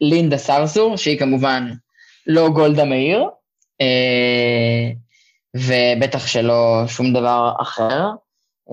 [0.01, 1.71] לינדה סרסור, שהיא כמובן
[2.27, 3.29] לא גולדה מאיר,
[5.55, 8.09] ובטח שלא שום דבר אחר.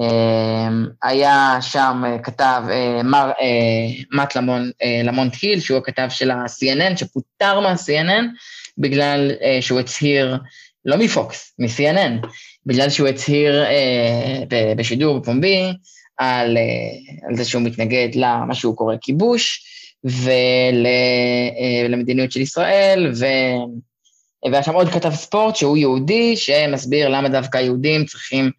[0.00, 4.70] אמ, היה שם אה, כתב אה, מר אה, מאט למון,
[5.04, 8.24] למונט היל, שהוא הכתב של ה-CNN, שפוטר מה-CNN
[8.78, 9.30] בגלל
[9.60, 10.38] שהוא הצהיר,
[10.84, 12.26] לא מפוקס, מ-CNN,
[12.66, 13.64] בגלל שהוא הצהיר
[14.76, 15.72] בשידור בפומבי
[16.16, 16.58] על,
[17.28, 19.64] על זה שהוא מתנגד למה שהוא קורא כיבוש,
[21.88, 23.26] ולמדיניות של ישראל, ו...
[24.50, 28.50] והיה שם עוד כתב ספורט שהוא יהודי, שמסביר למה דווקא יהודים צריכים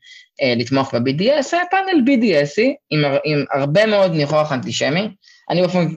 [0.41, 5.07] אה, לתמוך ב-BDS, היה פאנל BDSי עם, עם הרבה מאוד ניחוח אנטישמי.
[5.49, 5.87] אני באופן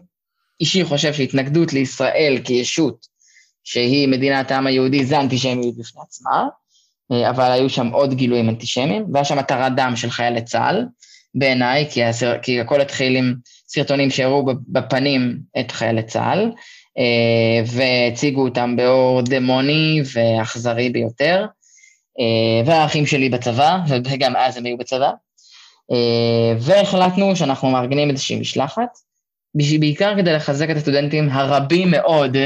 [0.60, 3.06] אישי חושב שהתנגדות לישראל כישות,
[3.64, 6.46] שהיא מדינת העם היהודי, זה אנטישמיות בפני עצמה,
[7.12, 10.84] אה, אבל היו שם עוד גילויים אנטישמיים, והיה שם התרת דם של חיילי צה"ל,
[11.34, 12.00] בעיניי, כי,
[12.42, 13.34] כי הכל התחיל עם
[13.68, 16.50] סרטונים שהראו בפנים את חיילי צה"ל,
[17.66, 21.46] והציגו אותם באור דמוני ואכזרי ביותר.
[22.20, 25.10] אה, והאחים שלי בצבא, וגם אז הם היו בצבא.
[25.92, 28.88] אה, והחלטנו שאנחנו מארגנים איזושהי משלחת
[29.54, 32.36] בעיקר כדי לחזק את הסטודנטים הרבים מאוד,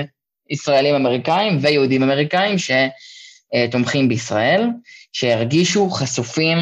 [0.51, 4.66] ישראלים אמריקאים ויהודים אמריקאים שתומכים בישראל,
[5.12, 6.59] שהרגישו חשופים,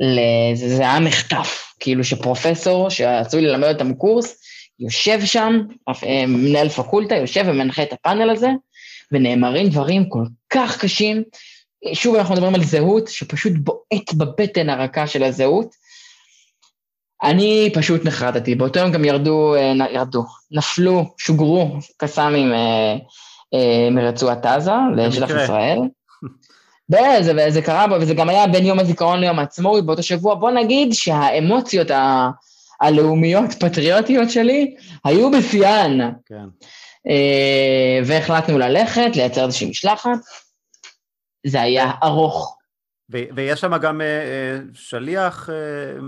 [0.00, 4.40] לזה זה היה מחטף, כאילו שפרופסור שעשוי ללמד אותם קורס,
[4.80, 5.60] יושב שם,
[6.28, 8.48] מנהל פקולטה, יושב ומנחה את הפאנל הזה,
[9.12, 11.22] ונאמרים דברים כל כך קשים.
[11.92, 15.74] שוב, אנחנו מדברים על זהות, שפשוט בועט בבטן הרכה של הזהות.
[17.22, 18.54] אני פשוט נחרדתי.
[18.54, 22.96] באותו יום גם ירדו, אה, ירדו, נפלו, שוגרו קסאמים אה,
[23.54, 25.78] אה, מרצועת עזה לשלח ישראל.
[26.90, 30.34] וזה, וזה קרה, וזה גם היה בין יום הזיכרון ליום העצמאות באותו שבוע.
[30.34, 32.30] בוא נגיד שהאמוציות ה...
[32.80, 34.74] הלאומיות, פטריוטיות שלי,
[35.04, 35.98] היו בשיאן.
[36.26, 36.44] כן.
[37.08, 40.18] אה, והחלטנו ללכת, לייצר איזושהי משלחת.
[41.46, 42.54] זה היה ארוך.
[43.10, 46.00] ויש שם גם אה, שליח, אה,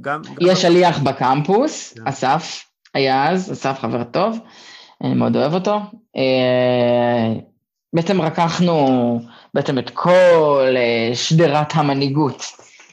[0.00, 0.22] גם...
[0.40, 2.06] יש שליח בקמפוס, כן.
[2.06, 2.64] אסף
[2.94, 4.38] היה אז, אסף חבר טוב,
[5.04, 5.80] אני מאוד אוהב אותו.
[7.92, 9.20] בעצם רקחנו
[9.54, 10.74] בעצם את כל
[11.14, 12.42] שדרת המנהיגות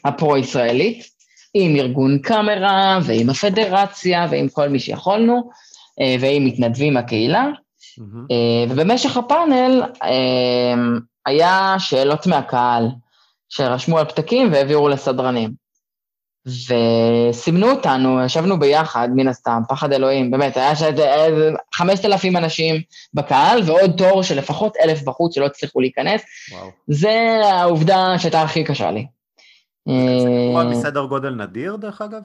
[0.05, 1.12] הפרו-ישראלית,
[1.53, 5.49] עם ארגון קאמרה ועם הפדרציה ועם כל מי שיכולנו,
[6.01, 7.45] אה, ועם מתנדבים מהקהילה.
[7.99, 8.33] Mm-hmm.
[8.69, 10.73] ובמשך הפאנל אה,
[11.25, 12.87] היה שאלות מהקהל,
[13.49, 15.63] שרשמו על פתקים והעבירו לסדרנים.
[16.45, 20.73] וסימנו אותנו, ישבנו ביחד, מן הסתם, פחד אלוהים, באמת, היה
[21.73, 22.81] חמשת אלפים אנשים
[23.13, 26.21] בקהל ועוד תור של לפחות אלף בחוץ שלא הצליחו להיכנס.
[26.51, 26.69] וואו.
[26.87, 29.05] זה העובדה שהייתה הכי קשה לי.
[29.89, 32.21] זה קורה בסדר גודל נדיר, דרך אגב,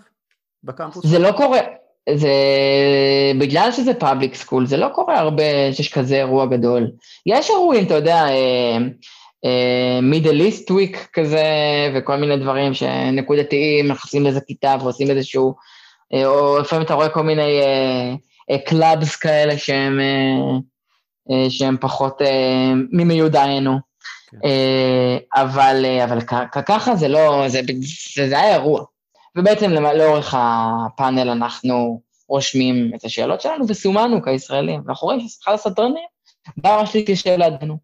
[0.65, 1.07] בקמפוס?
[1.07, 1.61] זה לא קורה,
[2.15, 2.33] זה...
[3.41, 6.91] בגלל שזה public school, זה לא קורה הרבה שיש כזה אירוע גדול.
[7.27, 8.25] יש אירועים, אתה יודע,
[10.03, 11.45] Middle East Week כזה,
[11.95, 15.55] וכל מיני דברים שנקודתיים, נכנסים לאיזה כיתה ועושים איזשהו,
[16.15, 17.61] אה, או לפעמים אתה רואה כל מיני
[18.67, 20.01] clubs uh, כאלה שהם,
[21.49, 22.23] שהם פחות
[22.93, 23.88] ממיודענו.
[24.31, 24.39] כן.
[24.45, 26.21] אה, אבל, אה, אבל
[26.67, 27.61] ככה זה לא, זה,
[28.15, 28.85] זה, זה היה אירוע.
[29.37, 34.83] ובעצם לאורך הפאנל אנחנו רושמים את השאלות שלנו וסומנו כישראלים.
[34.87, 36.05] ואנחנו רואים שאחד הסדרנים
[36.57, 37.79] בא ממש להתיישב לידינו,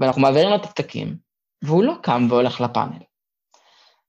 [0.00, 1.16] ואנחנו מעבירים לו את הפתקים,
[1.62, 2.98] והוא לא קם והולך לפאנל.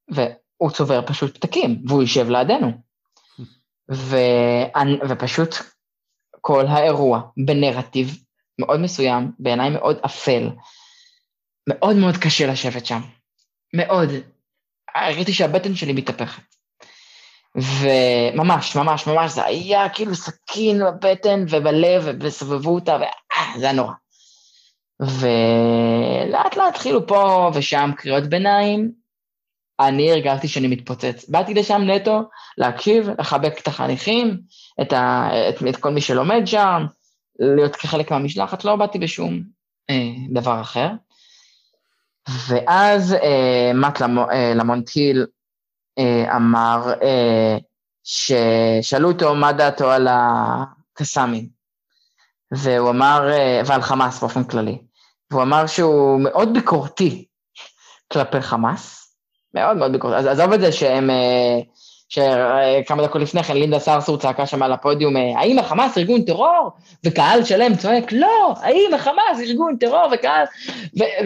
[0.08, 2.72] והוא צובר פשוט פתקים, והוא יושב לידינו.
[3.92, 4.18] ו...
[5.10, 5.56] ופשוט
[6.42, 8.18] כל האירוע בנרטיב
[8.60, 10.50] מאוד מסוים, בעיניי מאוד אפל,
[11.68, 13.02] מאוד מאוד קשה לשבת שם.
[13.74, 14.10] מאוד.
[14.96, 16.42] הרגשתי שהבטן שלי מתהפכת.
[17.56, 22.98] וממש, ממש, ממש, זה היה כאילו סכין בבטן ובלב, וסובבו אותה,
[23.56, 23.94] וזה היה נורא.
[25.00, 28.92] ולאט לאט התחילו פה ושם קריאות ביניים,
[29.80, 31.30] אני הרגשתי שאני מתפוצץ.
[31.30, 32.22] באתי לשם נטו
[32.58, 34.38] להקשיב, לחבק את החניכים,
[34.82, 36.86] את, ה, את, את כל מי שלומד שם,
[37.40, 39.42] להיות כחלק מהמשלחת, לא באתי בשום
[39.90, 40.90] אה, דבר אחר.
[42.48, 45.26] ואז אה, מאט אה, למונטיל
[46.00, 47.58] אה, אמר אה,
[48.04, 51.50] ששאלו אותו מה דעתו על הקסאמים,
[52.52, 54.78] והוא אמר, אה, ועל חמאס באופן כללי,
[55.32, 57.26] והוא אמר שהוא מאוד ביקורתי
[58.14, 59.16] כלפי חמאס,
[59.54, 61.10] מאוד מאוד ביקורתי, אז עזוב את זה שהם...
[61.10, 61.60] אה,
[62.10, 66.72] שכמה דקות לפני כן לינדה סרסור צעקה שם על הפודיום, האם החמאס ארגון טרור?
[67.06, 70.08] וקהל שלם צועק, לא, האם החמאס ארגון טרור?
[70.14, 70.46] וקהל,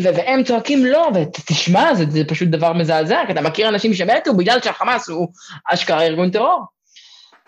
[0.02, 4.62] והם צועקים לא, ותשמע, זה, זה פשוט דבר מזעזע, כי אתה מכיר אנשים שמתו בגלל
[4.62, 5.28] שהחמאס הוא
[5.74, 6.64] אשכרה ארגון טרור.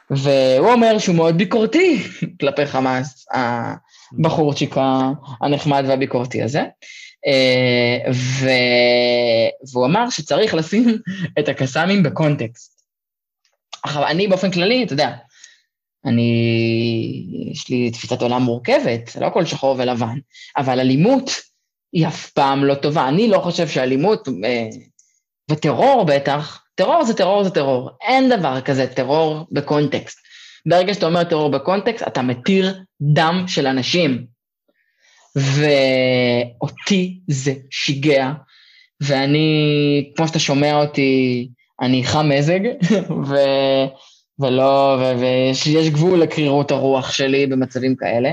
[0.09, 2.03] והוא אומר שהוא מאוד ביקורתי
[2.39, 4.75] כלפי חמאס, הבחורצ'יק
[5.41, 6.63] הנחמד והביקורתי הזה.
[7.27, 8.11] אה,
[9.71, 10.97] והוא אמר שצריך לשים
[11.39, 12.80] את הקסאמים בקונטקסט.
[13.83, 15.15] עכשיו, אני באופן כללי, אתה יודע,
[16.05, 16.31] אני,
[17.51, 20.17] יש לי תפיסת עולם מורכבת, לא הכל שחור ולבן,
[20.57, 21.31] אבל אלימות
[21.93, 23.07] היא אף פעם לא טובה.
[23.07, 24.67] אני לא חושב שאלימות, אה,
[25.51, 27.89] וטרור בטח, טרור זה טרור זה טרור.
[28.01, 30.17] אין דבר כזה טרור בקונטקסט.
[30.65, 34.25] ברגע שאתה אומר טרור בקונטקסט, אתה מתיר דם של אנשים.
[35.35, 38.31] ואותי זה שיגע,
[39.01, 41.49] ואני, כמו שאתה שומע אותי,
[41.81, 42.59] אני חם מזג,
[43.29, 43.35] ו...
[44.39, 48.31] ולא, ויש גבול לקרירות הרוח שלי במצבים כאלה,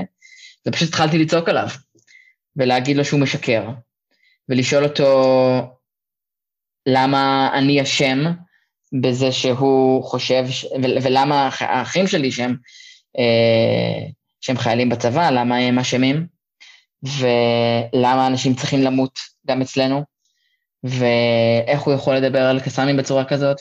[0.67, 1.67] ופשוט התחלתי לצעוק עליו,
[2.55, 3.69] ולהגיד לו שהוא משקר,
[4.49, 5.11] ולשאול אותו
[6.85, 8.19] למה אני אשם
[9.01, 10.65] בזה שהוא חושב, ש...
[10.83, 12.55] ולמה האחים שלי שהם,
[13.19, 14.09] אה,
[14.41, 16.27] שהם חיילים בצבא, למה הם אשמים,
[17.03, 20.03] ולמה אנשים צריכים למות גם אצלנו,
[20.83, 23.57] ואיך הוא יכול לדבר על קסאמים בצורה כזאת.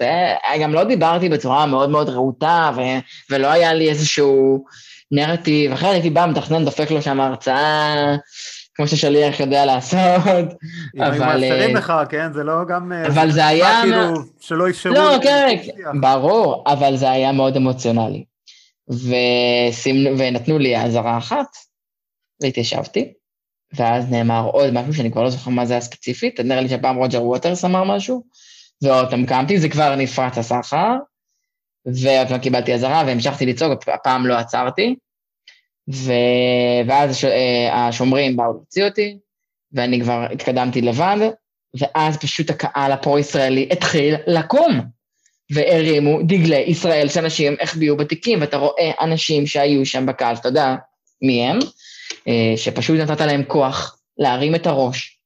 [0.57, 2.81] וגם לא דיברתי בצורה מאוד מאוד רהוטה, ו-
[3.31, 4.65] ולא היה לי איזשהו
[5.11, 8.17] נרטיב, אחרי הייתי בא, מתכנן, דופק לו שם הרצאה,
[8.75, 10.01] כמו ששליח יודע לעשות,
[10.97, 11.19] אם אבל...
[11.19, 12.93] מאפשרים אה, לך, כן, זה לא גם...
[12.93, 13.81] אה, אבל זה היה...
[13.83, 14.95] כאילו, שלא אפשרו...
[14.95, 15.57] לא, כן.
[16.01, 18.25] ברור, אבל זה היה מאוד אמוציונלי.
[18.91, 21.47] וסימנו, ונתנו לי אזהרה אחת,
[22.43, 23.13] והתיישבתי,
[23.73, 26.97] ואז נאמר עוד משהו שאני כבר לא זוכר מה זה היה ספציפית, נראה לי שהפעם
[26.97, 28.25] רוג'ר ווטרס אמר משהו,
[28.83, 30.95] ועוד פעם קמתי, זה כבר נפרץ הסחר,
[31.87, 34.97] ועוד פעם קיבלתי אזהרה והמשכתי לצעוק, הפעם לא עצרתי,
[35.95, 36.13] ו...
[36.87, 37.25] ואז הש...
[37.25, 39.19] אה, השומרים באו להוציא אותי,
[39.73, 41.17] ואני כבר התקדמתי לבד,
[41.79, 44.81] ואז פשוט הקהל הפרו-ישראלי התחיל לקום,
[45.51, 50.75] והרימו דגלי ישראל שאנשים החביאו בתיקים, ואתה רואה אנשים שהיו שם בקהל, שאתה יודע
[51.23, 51.59] מי הם,
[52.57, 55.19] שפשוט נתת להם כוח להרים את הראש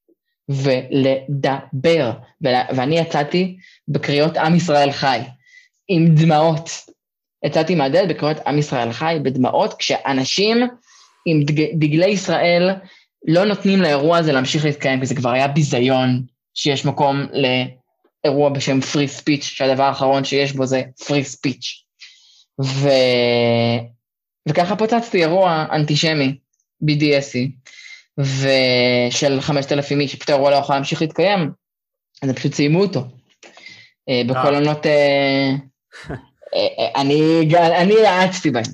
[0.48, 2.12] ולדבר.
[2.40, 3.56] ואני יצאתי
[3.88, 5.18] בקריאות עם ישראל חי,
[5.88, 6.70] עם דמעות.
[7.44, 10.68] יצאתי מהדלת בקריאות עם ישראל חי, בדמעות, כשאנשים
[11.26, 12.70] עם דג, דגלי ישראל
[13.28, 16.22] לא נותנים לאירוע הזה להמשיך להתקיים, כי זה כבר היה ביזיון
[16.54, 21.66] שיש מקום לאירוע בשם free speech, שהדבר האחרון שיש בו זה free speech.
[22.64, 22.88] ו...
[24.48, 26.36] וככה פוצצתי אירוע אנטישמי,
[26.84, 27.50] BDSי,
[28.18, 31.50] ושל 5,000 איש, שפשוט האירוע לא יכול להמשיך להתקיים,
[32.22, 33.00] אז הם פשוט סיימו אותו.
[34.08, 34.58] אה, בכל אה.
[34.58, 34.86] עונות...
[34.86, 35.50] אה,
[36.96, 38.64] אני אני האצתי בהם.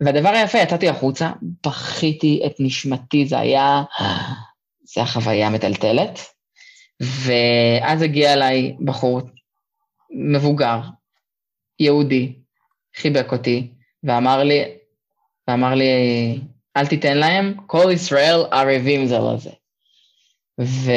[0.00, 1.30] והדבר היפה, יצאתי החוצה,
[1.66, 3.82] בכיתי את נשמתי, זה היה...
[4.84, 6.20] זה היה חוויה מטלטלת.
[7.00, 9.20] ואז הגיע אליי בחור
[10.10, 10.80] מבוגר,
[11.80, 12.32] יהודי,
[12.96, 13.72] חיבק אותי,
[14.04, 14.62] ואמר לי,
[15.48, 15.84] ואמר לי,
[16.76, 19.50] אל תיתן להם, כל ישראל ערבים זה לזה.
[20.60, 20.90] ו...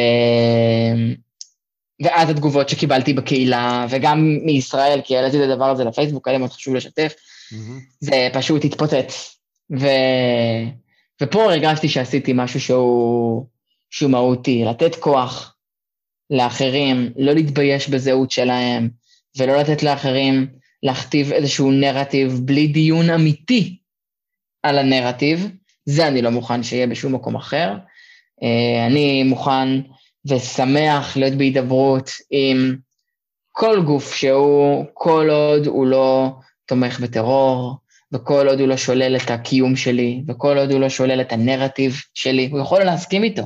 [2.03, 6.75] ואז התגובות שקיבלתי בקהילה, וגם מישראל, כי העליתי את הדבר הזה לפייסבוק, היה מאוד חשוב
[6.75, 7.13] לשתף,
[7.51, 7.79] מהמם.
[7.99, 9.39] זה פשוט התפוצץ.
[9.79, 9.87] ו...
[11.21, 13.45] ופה הרגשתי שעשיתי משהו שהוא,
[13.89, 15.55] שהוא מהותי, לתת כוח
[16.29, 18.89] לאחרים, לא להתבייש בזהות שלהם,
[19.37, 20.47] ולא לתת לאחרים
[20.83, 23.77] להכתיב איזשהו נרטיב בלי דיון אמיתי
[24.63, 25.47] על הנרטיב,
[25.89, 27.73] זה אני לא מוכן שיהיה בשום מקום אחר.
[28.43, 29.67] אה, אני מוכן
[30.29, 32.75] ושמח להיות בהידברות עם
[33.51, 36.29] כל גוף שהוא, כל עוד הוא לא
[36.65, 37.77] תומך בטרור,
[38.11, 42.01] וכל עוד הוא לא שולל את הקיום שלי, וכל עוד הוא לא שולל את הנרטיב
[42.13, 43.43] שלי, הוא יכול להסכים איתו.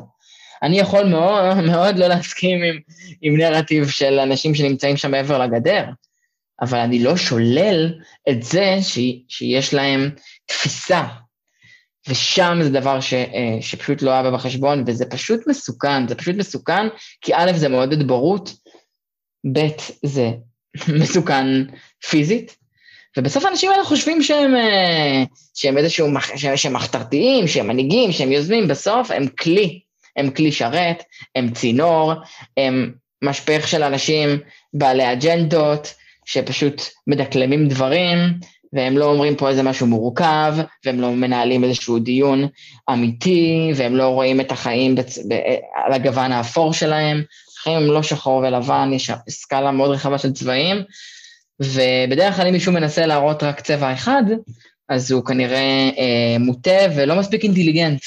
[0.63, 2.79] אני יכול מאוד, מאוד לא להסכים עם,
[3.21, 5.85] עם נרטיב של אנשים שנמצאים שם מעבר לגדר,
[6.61, 7.93] אבל אני לא שולל
[8.29, 10.09] את זה ש, שיש להם
[10.45, 11.03] תפיסה,
[12.09, 16.87] ושם זה דבר ש, אה, שפשוט לא היה בחשבון, וזה פשוט מסוכן, זה פשוט מסוכן,
[17.21, 18.53] כי א', זה מעודד בורות,
[19.53, 19.67] ב',
[20.03, 20.31] זה
[21.01, 21.45] מסוכן
[22.09, 22.55] פיזית,
[23.17, 25.23] ובסוף האנשים האלה חושבים שהם, אה,
[25.53, 29.79] שהם איזשהו, שהם, שהם מחתרתיים, שהם מנהיגים, שהם יוזמים, בסוף הם כלי,
[30.17, 31.03] הם כלי שרת,
[31.35, 32.13] הם צינור,
[32.57, 32.93] הם
[33.23, 34.29] משפך של אנשים
[34.73, 35.93] בעלי אג'נדות,
[36.25, 38.17] שפשוט מדקלמים דברים,
[38.73, 40.55] והם לא אומרים פה איזה משהו מורכב,
[40.85, 42.47] והם לא מנהלים איזשהו דיון
[42.89, 45.17] אמיתי, והם לא רואים את החיים בצ...
[45.17, 45.33] ב...
[45.85, 47.23] על הגוון האפור שלהם.
[47.59, 50.77] החיים הם לא שחור ולבן, יש סקאלה מאוד רחבה של צבעים,
[51.59, 54.23] ובדרך כלל אם מישהו מנסה להראות רק צבע אחד,
[54.89, 58.01] אז הוא כנראה אה, מוטה ולא מספיק אינטליגנט,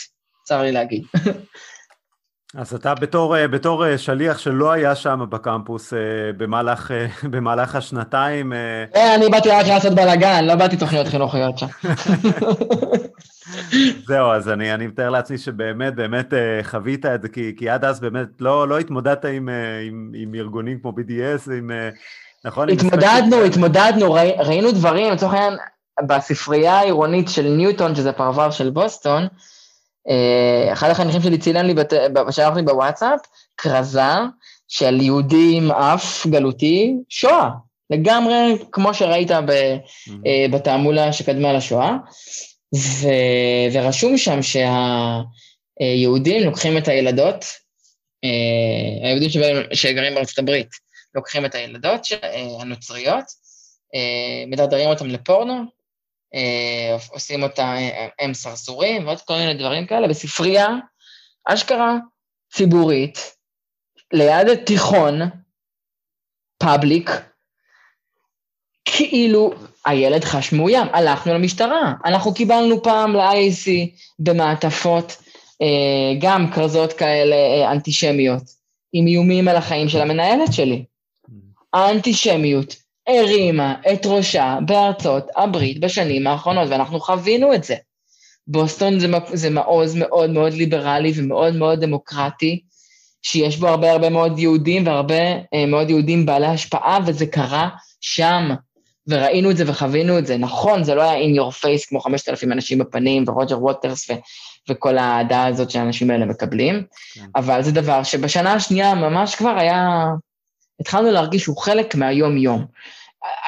[0.45, 1.03] צר לי להגיד.
[2.57, 5.99] אז אתה בתור, אה, בתור אה, שליח שלא היה שם בקמפוס אה,
[6.37, 6.91] במהלך,
[7.33, 8.53] במהלך השנתיים,
[9.17, 11.67] אני באתי רק לעשות בלאגן, לא באתי תוכניות חינוכיות שם.
[14.09, 16.33] זהו, אז אני, אני מתאר לעצמי שבאמת, באמת
[16.63, 19.49] חווית את זה, כי, כי עד אז באמת לא, לא התמודדת עם,
[19.89, 21.71] עם, עם ארגונים כמו BDS, עם,
[22.45, 22.69] נכון?
[22.69, 23.45] עם התמודדנו, ספקטרום.
[23.45, 25.55] התמודדנו, ראי- ראינו דברים, לצורך העניין,
[26.07, 29.27] בספרייה העירונית של ניוטון, שזה פרבר של בוסטון,
[30.73, 31.75] אחד החניכים שלי צילם לי,
[32.31, 33.21] שלח לי בוואטסאפ,
[33.57, 34.01] כרזה
[34.69, 37.49] של יהודי עם אף גלותי, שואה,
[37.91, 38.35] לגמרי
[38.73, 39.51] כמו שראית ב,
[40.27, 41.97] אה, בתעמולה שקדמה לשואה,
[42.75, 43.09] ו,
[43.73, 44.39] ורשום שם
[45.81, 47.45] שהיהודים לוקחים את הילדות,
[48.25, 50.71] אה, היהודים שגרים- שגרים בארצות הברית,
[51.15, 53.25] לוקחים את הילדות אה, הנוצריות,
[53.95, 55.63] אה, מדרדרים אותם לפורנו, אה,
[57.11, 60.69] עושים אותה, אה, הם סרסורים ועוד כל מיני דברים כאלה, בספרייה,
[61.45, 61.97] אשכרה
[62.53, 63.19] ציבורית,
[64.13, 65.21] ליד תיכון,
[66.59, 67.11] פאבליק,
[68.85, 69.53] כאילו
[69.87, 73.71] הילד חש מאוים, הלכנו למשטרה, אנחנו קיבלנו פעם ל-IAC
[74.19, 75.17] במעטפות
[75.63, 78.43] אה, גם כרזות כאלה אה, אנטישמיות,
[78.93, 80.85] עם איומים על החיים של המנהלת שלי.
[81.73, 87.75] האנטישמיות הרימה את ראשה בארצות הברית בשנים האחרונות, ואנחנו חווינו את זה.
[88.47, 92.61] בוסטון זה, זה מעוז מאוד מאוד ליברלי ומאוד מאוד דמוקרטי,
[93.23, 95.15] שיש בו הרבה הרבה מאוד יהודים והרבה
[95.55, 97.69] אה, מאוד יהודים בעלי השפעה, וזה קרה
[98.01, 98.49] שם,
[99.09, 100.37] וראינו את זה וחווינו את זה.
[100.37, 104.15] נכון, זה לא היה in your face כמו 5,000 אנשים בפנים ורוג'ר ווטרס ו,
[104.71, 106.83] וכל האהדה הזאת שהאנשים האלה מקבלים,
[107.15, 107.27] כן.
[107.37, 110.07] אבל זה דבר שבשנה השנייה ממש כבר היה,
[110.85, 112.65] התחלנו להרגיש שהוא חלק מהיום-יום.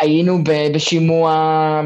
[0.00, 0.38] היינו
[0.72, 1.80] בשימוע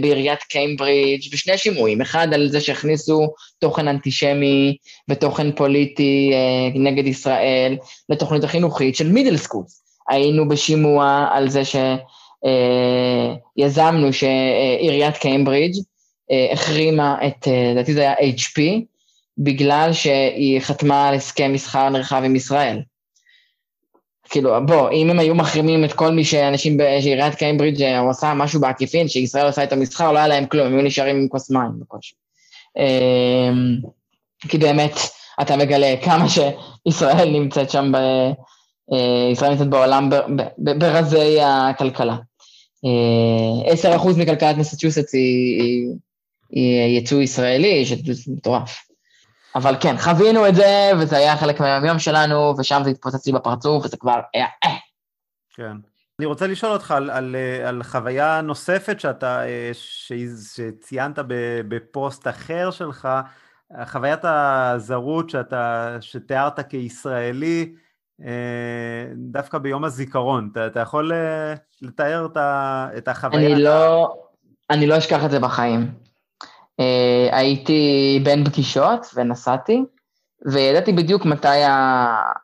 [0.00, 3.28] בעיריית קיימברידג' בשני שימועים, אחד על זה שהכניסו
[3.58, 4.76] תוכן אנטישמי
[5.08, 7.76] ותוכן פוליטי אה, נגד ישראל
[8.08, 9.64] לתוכנית החינוכית של middle school.
[10.08, 11.62] היינו בשימוע על זה
[13.58, 15.74] שיזמנו אה, שעיריית קיימברידג'
[16.30, 18.60] אה, החרימה את, לדעתי זה היה HP,
[19.38, 22.82] בגלל שהיא חתמה על הסכם מסחר נרחב עם ישראל.
[24.32, 28.60] כאילו, בוא, אם הם היו מחרימים את כל מי שאנשים בעיריית קיימברידג' הוא עשה משהו
[28.60, 31.70] בעקיפין, שישראל עושה את המסחר, לא היה להם כלום, הם היו נשארים עם כוס מים
[31.80, 32.14] בקושי.
[32.76, 33.76] אמ,
[34.48, 34.92] כי באמת,
[35.40, 37.96] אתה מגלה כמה שישראל נמצאת שם, ב,
[38.92, 40.10] אה, ישראל נמצאת בעולם
[40.58, 42.16] ברזי הכלכלה.
[42.84, 45.88] אה, עשר אחוז מכלכלת מסצ'וסטס היא, היא,
[46.50, 48.91] היא יצוא ישראלי, שזה מטורף.
[49.54, 53.84] אבל כן, חווינו את זה, וזה היה חלק מהיום שלנו, ושם זה התפוצץ לי בפרצוף,
[53.84, 54.76] וזה כבר היה אה.
[55.54, 55.76] כן.
[56.18, 60.12] אני רוצה לשאול אותך על, על, על חוויה נוספת שאתה, אה, ש,
[60.54, 61.18] שציינת
[61.68, 63.08] בפוסט אחר שלך,
[63.84, 67.74] חוויית הזרות שאתה, שתיארת כישראלי,
[68.24, 70.48] אה, דווקא ביום הזיכרון.
[70.52, 71.12] אתה, אתה יכול
[71.82, 72.26] לתאר
[72.98, 73.52] את החוויה?
[73.52, 74.14] אני לא,
[74.70, 76.01] אני לא אשכח את זה בחיים.
[76.82, 79.82] אה, הייתי בין פגישות ונסעתי,
[80.46, 81.62] וידעתי בדיוק מתי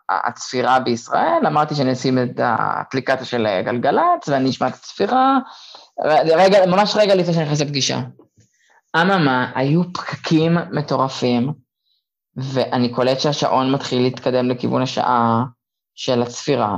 [0.08, 5.38] הצפירה בישראל, אמרתי שאני אשים את האפליקציה של גלגלצ ואני אשמע את הצפירה,
[6.36, 8.00] רגע, ממש רגע לפני שאני נכנס לפגישה.
[8.96, 11.52] אממה, היו פקקים מטורפים,
[12.36, 15.44] ואני קולט שהשעון מתחיל להתקדם לכיוון השעה
[15.94, 16.76] של הצפירה,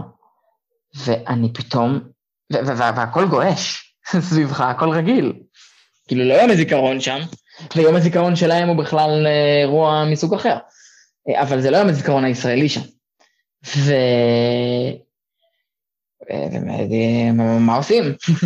[0.95, 2.01] ואני פתאום,
[2.51, 3.95] והכל גועש
[4.29, 5.33] סביבך, הכל רגיל.
[6.09, 7.21] כאילו לא יום הזיכרון שם,
[7.77, 10.57] ויום הזיכרון שלהם הוא בכלל אה, אירוע מסוג אחר.
[11.29, 12.81] אה, אבל זה לא יום הזיכרון הישראלי שם.
[13.67, 13.93] ו...
[17.39, 18.05] ומה עושים?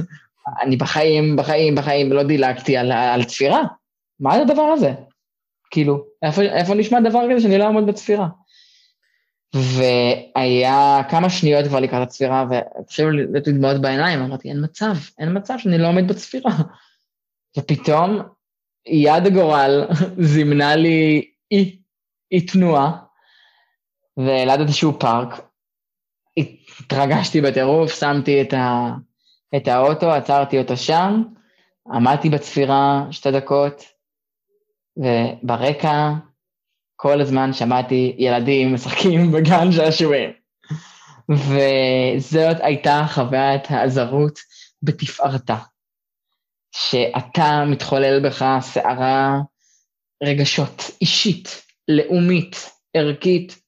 [0.63, 3.63] אני בחיים, בחיים, בחיים לא דילגתי על, על צפירה.
[4.21, 4.93] מה זה הדבר הזה?
[5.71, 8.29] כאילו, איפה, איפה נשמע דבר כזה שאני לא אעמוד בצפירה?
[9.55, 15.55] והיה כמה שניות כבר לקראת הצפירה, והתחילו לתת דמעות בעיניים, אמרתי, אין מצב, אין מצב
[15.59, 16.51] שאני לא עומד בצפירה.
[17.59, 18.23] ופתאום
[18.87, 19.85] יד הגורל
[20.19, 21.79] זימנה לי אי,
[22.33, 22.93] אי תנועה,
[24.17, 25.41] וליד איזשהו פארק,
[26.81, 28.91] התרגשתי בטירוף, שמתי את, ה,
[29.57, 31.23] את האוטו, עצרתי אותו שם,
[31.93, 33.85] עמדתי בצפירה שתי דקות,
[34.97, 36.13] וברקע
[36.97, 40.31] כל הזמן שמעתי ילדים משחקים בגן שעשועים.
[41.29, 44.39] וזאת הייתה חוויית האזרות
[44.83, 45.57] בתפארתה.
[46.77, 49.39] שאתה מתחולל בך סערה
[50.23, 53.59] רגשות אישית, לאומית, ערכית,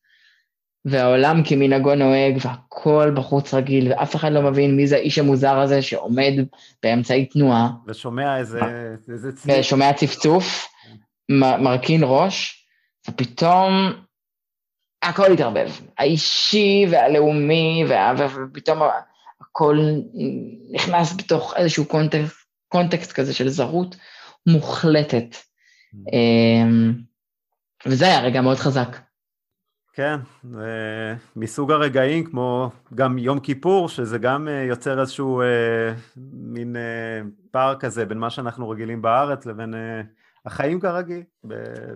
[0.84, 5.82] והעולם כמנהגו נוהג, והכל בחוץ רגיל, ואף אחד לא מבין מי זה האיש המוזר הזה
[5.82, 6.32] שעומד
[6.82, 7.68] באמצעי תנועה.
[7.86, 8.60] ושומע איזה,
[9.12, 9.60] איזה צליל.
[9.60, 10.68] ושומע צפצוף,
[11.60, 12.66] מרכין ראש,
[13.08, 13.92] ופתאום
[15.02, 15.70] הכל התערבב.
[15.98, 18.12] האישי והלאומי, וה...
[18.18, 18.78] ופתאום
[19.40, 19.78] הכל
[20.72, 23.96] נכנס בתוך איזשהו קונטקסט קונטקסט כזה של זרות
[24.46, 25.36] מוחלטת.
[26.12, 26.92] אמ,
[27.86, 28.96] וזה היה רגע מאוד חזק.
[29.92, 30.16] כן,
[30.50, 35.94] זה מסוג הרגעים כמו גם יום כיפור, שזה גם אה, יוצר איזשהו אה,
[36.32, 40.00] מין אה, פער כזה בין מה שאנחנו רגילים בארץ לבין אה,
[40.46, 41.22] החיים כרגיל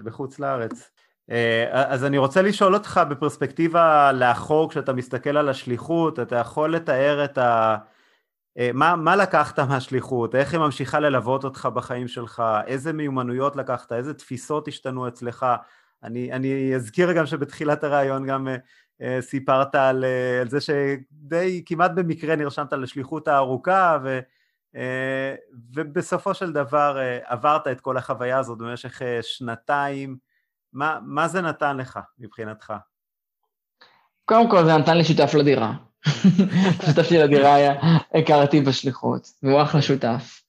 [0.05, 0.91] בחוץ לארץ.
[1.31, 7.25] אה, אז אני רוצה לשאול אותך בפרספקטיבה לאחור, כשאתה מסתכל על השליחות, אתה יכול לתאר
[7.25, 7.77] את ה...
[8.59, 10.35] אה, מה, מה לקחת מהשליחות?
[10.35, 12.43] איך היא ממשיכה ללוות אותך בחיים שלך?
[12.67, 13.93] איזה מיומנויות לקחת?
[13.93, 15.47] איזה תפיסות השתנו אצלך?
[16.03, 18.51] אני, אני אזכיר גם שבתחילת הראיון גם uh,
[19.03, 24.21] uh, סיפרת על, uh, על זה שדי כמעט במקרה נרשמת לשליחות הארוכה ו,
[24.75, 24.79] uh,
[25.75, 30.17] ובסופו של דבר uh, עברת את כל החוויה הזאת במשך uh, שנתיים.
[30.73, 32.73] מה, מה זה נתן לך מבחינתך?
[34.25, 35.90] קודם כל זה נתן לי שותף לדירה.
[36.87, 37.75] שותף שלי לדירה היה,
[38.15, 40.43] הכרתי בשליחות, והוא אחלה שותף.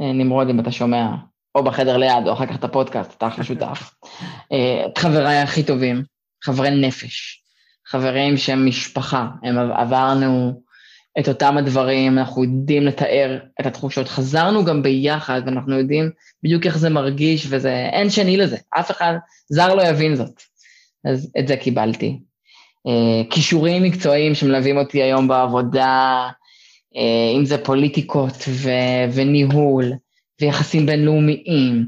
[0.00, 1.06] אה, נמרוד, אם אתה שומע,
[1.54, 3.94] או בחדר ליד, או אחר כך את הפודקאסט, אתה אחלה שותף.
[4.52, 6.02] אה, את חבריי הכי טובים,
[6.44, 7.42] חברי נפש,
[7.86, 10.62] חברים שהם משפחה, הם עברנו
[11.18, 14.08] את אותם הדברים, אנחנו יודעים לתאר את התחושות.
[14.08, 16.10] חזרנו גם ביחד, ואנחנו יודעים
[16.42, 19.14] בדיוק איך זה מרגיש, וזה, אין שני לזה, אף אחד
[19.48, 20.42] זר לא יבין זאת.
[21.04, 22.20] אז את זה קיבלתי.
[22.88, 26.28] Uh, כישורים מקצועיים שמלווים אותי היום בעבודה,
[26.94, 29.92] uh, אם זה פוליטיקות ו- וניהול,
[30.40, 31.86] ויחסים בינלאומיים,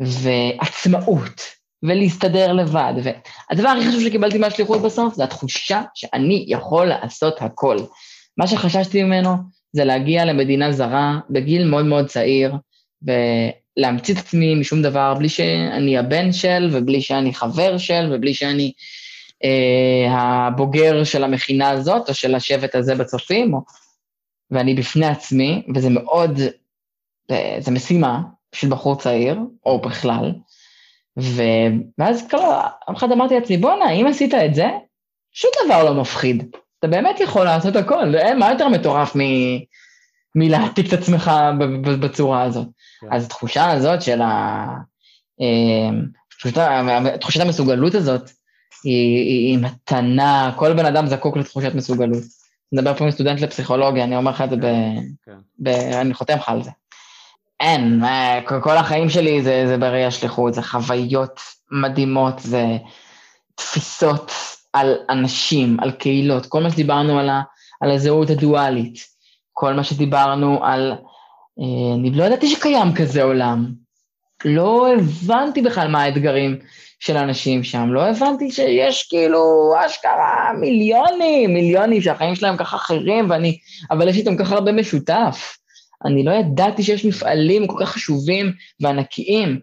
[0.00, 1.40] ועצמאות,
[1.82, 2.92] ולהסתדר לבד.
[3.02, 7.76] והדבר הכי חשוב שקיבלתי מהשליחות בסוף, זה התחושה שאני יכול לעשות הכל.
[8.38, 9.36] מה שחששתי ממנו
[9.72, 12.54] זה להגיע למדינה זרה בגיל מאוד מאוד צעיר,
[13.02, 18.64] ולהמציא את עצמי משום דבר, בלי שאני הבן של, ובלי שאני חבר של, ובלי שאני
[18.64, 19.07] אה,
[20.10, 23.60] הבוגר של המכינה הזאת, או של השבט הזה בצופים, או...
[24.50, 26.40] ואני בפני עצמי, וזה מאוד,
[27.30, 28.20] אה, זה משימה
[28.54, 30.32] של בחור צעיר, או בכלל,
[31.20, 31.42] ו...
[31.98, 32.38] ואז כל
[32.96, 34.68] אחד אמרתי לעצמי, בואנה, אם עשית את זה,
[35.32, 36.56] שום דבר לא מפחיד.
[36.78, 39.20] אתה באמת יכול לעשות הכל, אין מה יותר מטורף מ...
[40.34, 41.30] מלהעתיק את עצמך
[42.00, 42.66] בצורה הזאת.
[43.00, 43.06] כן.
[43.10, 44.66] אז התחושה הזאת של ה...
[45.40, 46.06] אמ,
[47.20, 48.30] תחושת המסוגלות הזאת,
[48.84, 52.22] היא, היא מתנה, כל בן אדם זקוק לתחושת מסוגלות.
[52.72, 54.66] נדבר פה עם סטודנט לפסיכולוגיה, אני אומר לך את זה ב...
[55.26, 55.36] כן.
[55.58, 55.68] ב...
[55.68, 56.70] אני חותם לך על זה.
[57.60, 58.02] אין,
[58.62, 62.64] כל החיים שלי זה, זה בראי השליחות, זה חוויות מדהימות, זה
[63.54, 64.32] תפיסות
[64.72, 67.42] על אנשים, על קהילות, כל מה שדיברנו על, ה,
[67.80, 68.98] על הזהות הדואלית,
[69.52, 70.92] כל מה שדיברנו על...
[71.60, 73.72] אה, אני לא ידעתי שקיים כזה עולם.
[74.44, 76.58] לא הבנתי בכלל מה האתגרים
[77.00, 83.58] של אנשים שם, לא הבנתי שיש כאילו אשכרה מיליונים, מיליונים שהחיים שלהם ככה אחרים, ואני,
[83.90, 85.56] אבל יש איתם ככה הרבה משותף.
[86.04, 89.60] אני לא ידעתי שיש מפעלים כל כך חשובים וענקיים.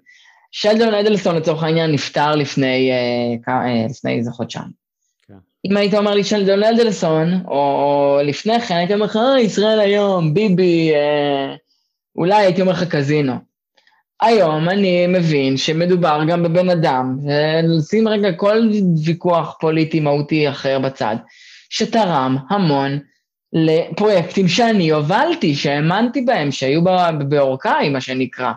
[0.51, 4.85] שלדון אדלסון לצורך העניין נפטר לפני, אה, אה, לפני איזה חודשיים.
[5.65, 10.33] אם היית אומר לי שלדון אדלסון, או לפני כן, הייתי אומר לך, אה, ישראל היום,
[10.33, 11.55] ביבי, אה,
[12.15, 13.33] אולי הייתי אומר לך קזינו.
[14.21, 18.69] היום אני מבין שמדובר גם בבן אדם, ולשים רגע כל
[19.05, 21.15] ויכוח פוליטי מהותי אחר בצד,
[21.69, 22.99] שתרם המון
[23.53, 26.81] לפרויקטים שאני הובלתי, שהאמנתי בהם, שהיו
[27.29, 28.51] באורכאי, מה שנקרא.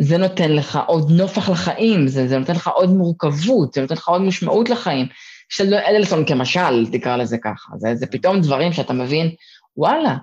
[0.00, 4.08] זה נותן לך עוד נופח לחיים, זה, זה נותן לך עוד מורכבות, זה נותן לך
[4.08, 5.06] עוד משמעות לחיים.
[5.48, 7.72] של אדלסון כמשל, תקרא לזה ככה.
[7.76, 9.30] זה, זה פתאום דברים שאתה מבין,
[9.76, 10.16] וואלה,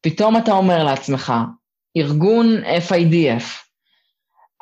[0.00, 1.32] פתאום אתה אומר לעצמך,
[1.96, 2.46] ארגון
[2.88, 3.67] FIDF,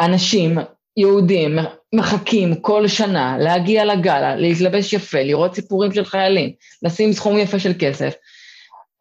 [0.01, 0.59] אנשים
[0.97, 1.59] יהודים
[1.95, 6.51] מחכים כל שנה להגיע לגלה, להתלבש יפה, לראות סיפורים של חיילים,
[6.83, 8.15] לשים סכום יפה של כסף.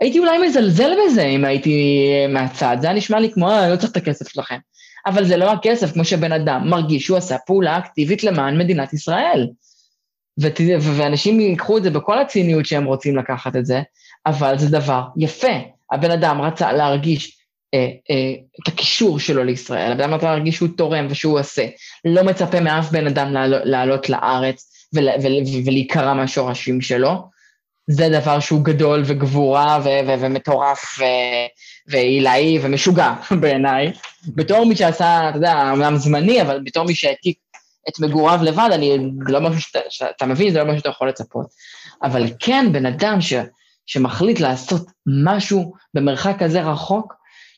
[0.02, 3.92] הייתי אולי מזלזל בזה אם הייתי מהצד, זה היה נשמע לי כמו, אה, לא צריך
[3.92, 4.58] את הכסף שלכם.
[5.06, 9.48] אבל זה לא הכסף, כמו שבן אדם מרגיש שהוא עשה פעולה אקטיבית למען מדינת ישראל.
[10.40, 13.82] ות, ואנשים ייקחו את זה בכל הציניות שהם רוצים לקחת את זה,
[14.26, 15.54] אבל זה דבר יפה.
[15.92, 17.45] הבן אדם רצה להרגיש אה, אה,
[18.62, 21.66] את הקישור שלו לישראל, הבן אדם רצה להרגיש שהוא תורם ושהוא עושה.
[22.06, 25.32] לא מצפה מאף בן אדם לעלות, לארץ ול, ול,
[25.66, 27.36] ולהיקרע מהשורשים שלו.
[27.88, 29.80] זה דבר שהוא גדול וגבורה
[30.20, 31.00] ומטורף
[31.88, 33.92] ועילאי ומשוגע בעיניי.
[34.28, 37.38] בתור מי שעשה, אתה יודע, אמנם זמני, אבל בתור מי שהעתיק
[37.90, 38.98] את מגוריו לבד, אני
[39.28, 41.46] לא משהו שאתה, שאתה מבין, זה לא משהו שאתה יכול לצפות.
[42.04, 43.34] אבל כן, בן אדם ש,
[43.86, 44.88] שמחליט לעשות
[45.26, 47.14] משהו במרחק כזה רחוק,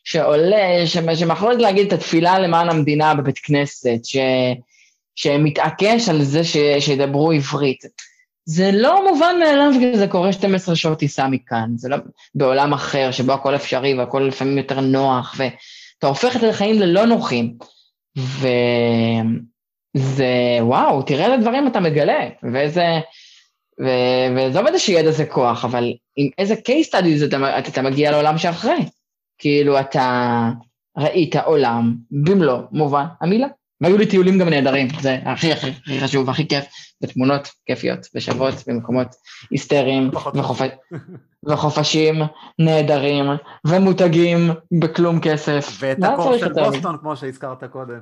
[0.09, 4.17] שעולה, שמחליט להגיד את התפילה למען המדינה בבית כנסת, ש,
[5.15, 7.83] שמתעקש על זה ש, שידברו עברית.
[8.45, 11.97] זה לא מובן מאליו שזה קורה 12 שעות טיסה מכאן, זה לא
[12.35, 17.53] בעולם אחר שבו הכל אפשרי והכל לפעמים יותר נוח, ואתה הופך את החיים ללא נוחים.
[18.17, 18.47] ו...
[19.93, 22.85] זה וואו, תראה איזה דברים אתה מגלה, ואיזה...
[23.81, 23.87] ו...
[24.35, 28.85] ועזוב איזה שידע זה כוח, אבל עם איזה case studies אתה, אתה מגיע לעולם שאחרי.
[29.37, 30.49] כאילו, אתה
[30.97, 33.47] ראית עולם במלוא מובן המילה.
[33.81, 36.65] והיו לי טיולים גם נהדרים, זה הכי הכי, הכי חשוב, הכי כיף,
[37.03, 39.07] ותמונות כיפיות ושוות במקומות
[39.51, 40.61] היסטריים וחופ...
[41.49, 42.21] וחופשים
[42.59, 43.25] נהדרים
[43.67, 45.77] ומותגים בכלום כסף.
[45.79, 47.99] ואת הקור של בוסטון, כמו שהזכרת קודם.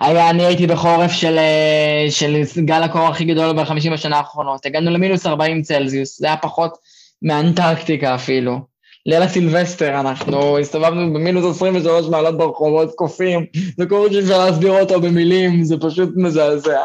[0.00, 4.66] היה, אני הייתי בחורף של, אה, של גל הקור הכי גדול בחמישים השנה האחרונות.
[4.66, 6.78] הגענו למינוס 40 צלזיוס, זה היה פחות
[7.22, 8.69] מאנטרקטיקה אפילו.
[9.06, 13.46] ליל הסילבסטר, אנחנו הסתובבנו במינוס 23 מעלות ברחובות קופים,
[13.76, 16.80] זה קוראים שאי אפשר להסביר אותו במילים, זה פשוט מזעזע.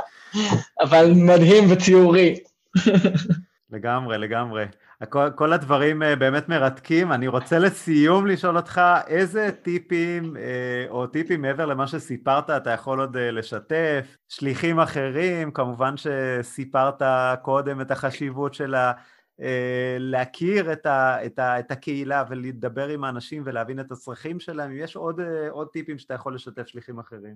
[0.81, 2.35] אבל מדהים וציורי.
[3.71, 4.65] לגמרי, לגמרי.
[5.09, 7.11] כל, כל הדברים אה, באמת מרתקים.
[7.11, 12.99] אני רוצה לסיום לשאול אותך, איזה טיפים, אה, או טיפים מעבר למה שסיפרת, אתה יכול
[12.99, 14.17] עוד אה, לשתף?
[14.29, 17.01] שליחים אחרים, כמובן שסיפרת
[17.41, 18.75] קודם את החשיבות של
[19.99, 24.77] להכיר את, ה, את, ה, את הקהילה ולדבר עם האנשים ולהבין את הצרכים שלהם, אם
[24.77, 27.35] יש עוד, אה, עוד טיפים שאתה יכול לשתף שליחים אחרים.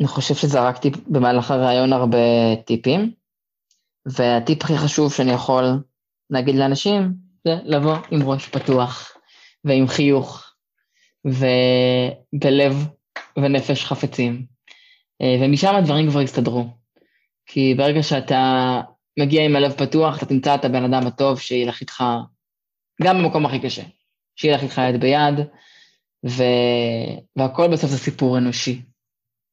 [0.00, 2.18] אני חושב שזרקתי במהלך הראיון הרבה
[2.66, 3.12] טיפים,
[4.06, 5.64] והטיפ הכי חשוב שאני יכול
[6.30, 7.12] להגיד לאנשים
[7.44, 9.16] זה לבוא עם ראש פתוח
[9.64, 10.54] ועם חיוך
[11.24, 12.74] ובלב
[13.38, 14.46] ונפש חפצים,
[15.22, 16.66] אה, ומשם הדברים כבר יסתדרו.
[17.46, 18.80] כי ברגע שאתה
[19.18, 22.04] מגיע עם הלב פתוח, אתה תמצא את הבן אדם הטוב שילך איתך,
[23.02, 23.82] גם במקום הכי קשה,
[24.36, 25.34] שילך איתך יד ביד,
[26.26, 26.42] ו...
[27.36, 28.82] והכל בסוף זה סיפור אנושי.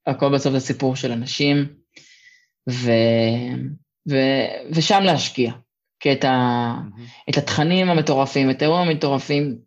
[0.07, 1.65] הכל בסוף זה סיפור של אנשים,
[2.69, 2.91] ו...
[4.09, 4.15] ו...
[4.71, 5.51] ושם להשקיע.
[5.99, 6.73] כי את, ה...
[6.77, 7.29] mm-hmm.
[7.29, 9.57] את התכנים המטורפים, את האירועים המטורפים,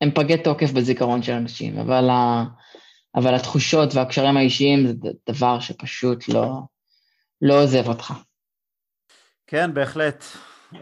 [0.00, 2.44] הם פגי תוקף בזיכרון של אנשים, אבל, ה...
[3.14, 4.92] אבל התחושות והקשרים האישיים זה
[5.30, 6.60] דבר שפשוט לא,
[7.42, 8.12] לא עוזב אותך.
[9.52, 10.24] כן, בהחלט.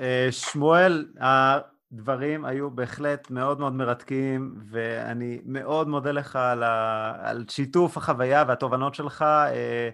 [0.01, 7.13] אה, שמואל, הדברים היו בהחלט מאוד מאוד מרתקים, ואני מאוד מודה לך על, ה...
[7.23, 9.23] על שיתוף החוויה והתובנות שלך.
[9.23, 9.89] אה,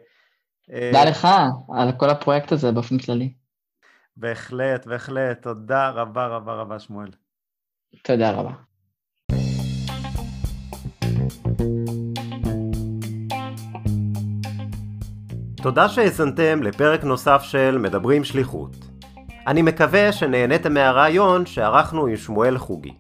[0.73, 1.29] אה, תודה לך
[1.75, 3.35] על כל הפרויקט הזה באופן כללי.
[4.17, 5.43] בהחלט, בהחלט.
[5.43, 7.11] תודה רבה רבה רבה, שמואל.
[8.03, 8.53] תודה רבה.
[15.67, 18.77] תודה שהאזנתם לפרק נוסף של מדברים שליחות.
[19.47, 22.95] אני מקווה שנהניתם מהרעיון שערכנו עם שמואל חוגי.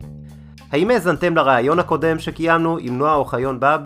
[0.73, 3.81] האם האזנתם לרעיון הקודם שקיימנו עם נועה אוחיון בב?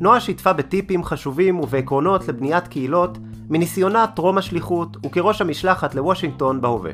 [0.00, 3.18] נועה שיתפה בטיפים חשובים ובעקרונות לבניית קהילות
[3.48, 6.92] מניסיונה טרום השליחות וכראש המשלחת לוושינגטון בהווה.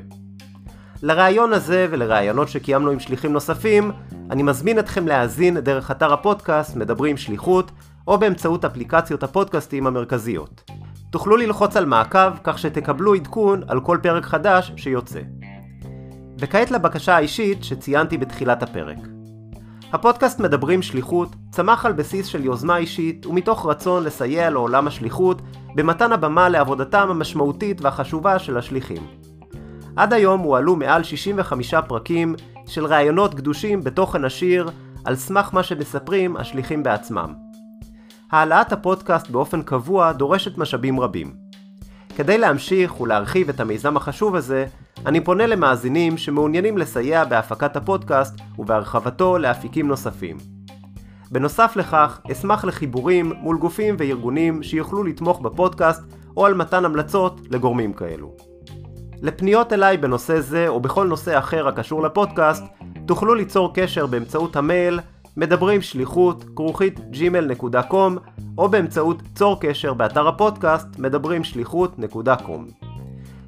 [1.02, 3.92] לרעיון הזה ולרעיונות שקיימנו עם שליחים נוספים,
[4.30, 7.70] אני מזמין אתכם להאזין דרך אתר הפודקאסט מדברים שליחות,
[8.08, 10.70] או באמצעות אפליקציות הפודקאסטים המרכזיות.
[11.14, 15.20] תוכלו ללחוץ על מעקב כך שתקבלו עדכון על כל פרק חדש שיוצא.
[16.38, 18.96] וכעת לבקשה האישית שציינתי בתחילת הפרק.
[19.92, 25.42] הפודקאסט מדברים שליחות צמח על בסיס של יוזמה אישית ומתוך רצון לסייע לעולם השליחות
[25.74, 29.06] במתן הבמה לעבודתם המשמעותית והחשובה של השליחים.
[29.96, 32.34] עד היום הועלו מעל 65 פרקים
[32.66, 34.70] של ראיונות גדושים בתוכן עשיר
[35.04, 37.43] על סמך מה שמספרים השליחים בעצמם.
[38.34, 41.34] העלאת הפודקאסט באופן קבוע דורשת משאבים רבים.
[42.16, 44.66] כדי להמשיך ולהרחיב את המיזם החשוב הזה,
[45.06, 50.36] אני פונה למאזינים שמעוניינים לסייע בהפקת הפודקאסט ובהרחבתו לאפיקים נוספים.
[51.30, 56.02] בנוסף לכך, אשמח לחיבורים מול גופים וארגונים שיוכלו לתמוך בפודקאסט
[56.36, 58.36] או על מתן המלצות לגורמים כאלו.
[59.22, 62.64] לפניות אליי בנושא זה או בכל נושא אחר הקשור לפודקאסט,
[63.06, 65.00] תוכלו ליצור קשר באמצעות המייל
[65.36, 68.18] מדברים שליחות כרוכית gmail.com
[68.58, 72.86] או באמצעות צור קשר באתר הפודקאסט מדברים שליחות.com.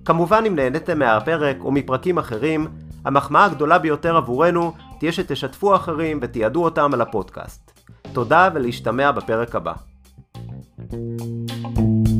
[0.05, 2.67] כמובן אם נהניתם מהפרק או מפרקים אחרים,
[3.05, 7.73] המחמאה הגדולה ביותר עבורנו תהיה שתשתפו אחרים ותיעדו אותם על הפודקאסט.
[8.13, 9.73] תודה ולהשתמע בפרק הבא.
[10.89, 12.16] thank you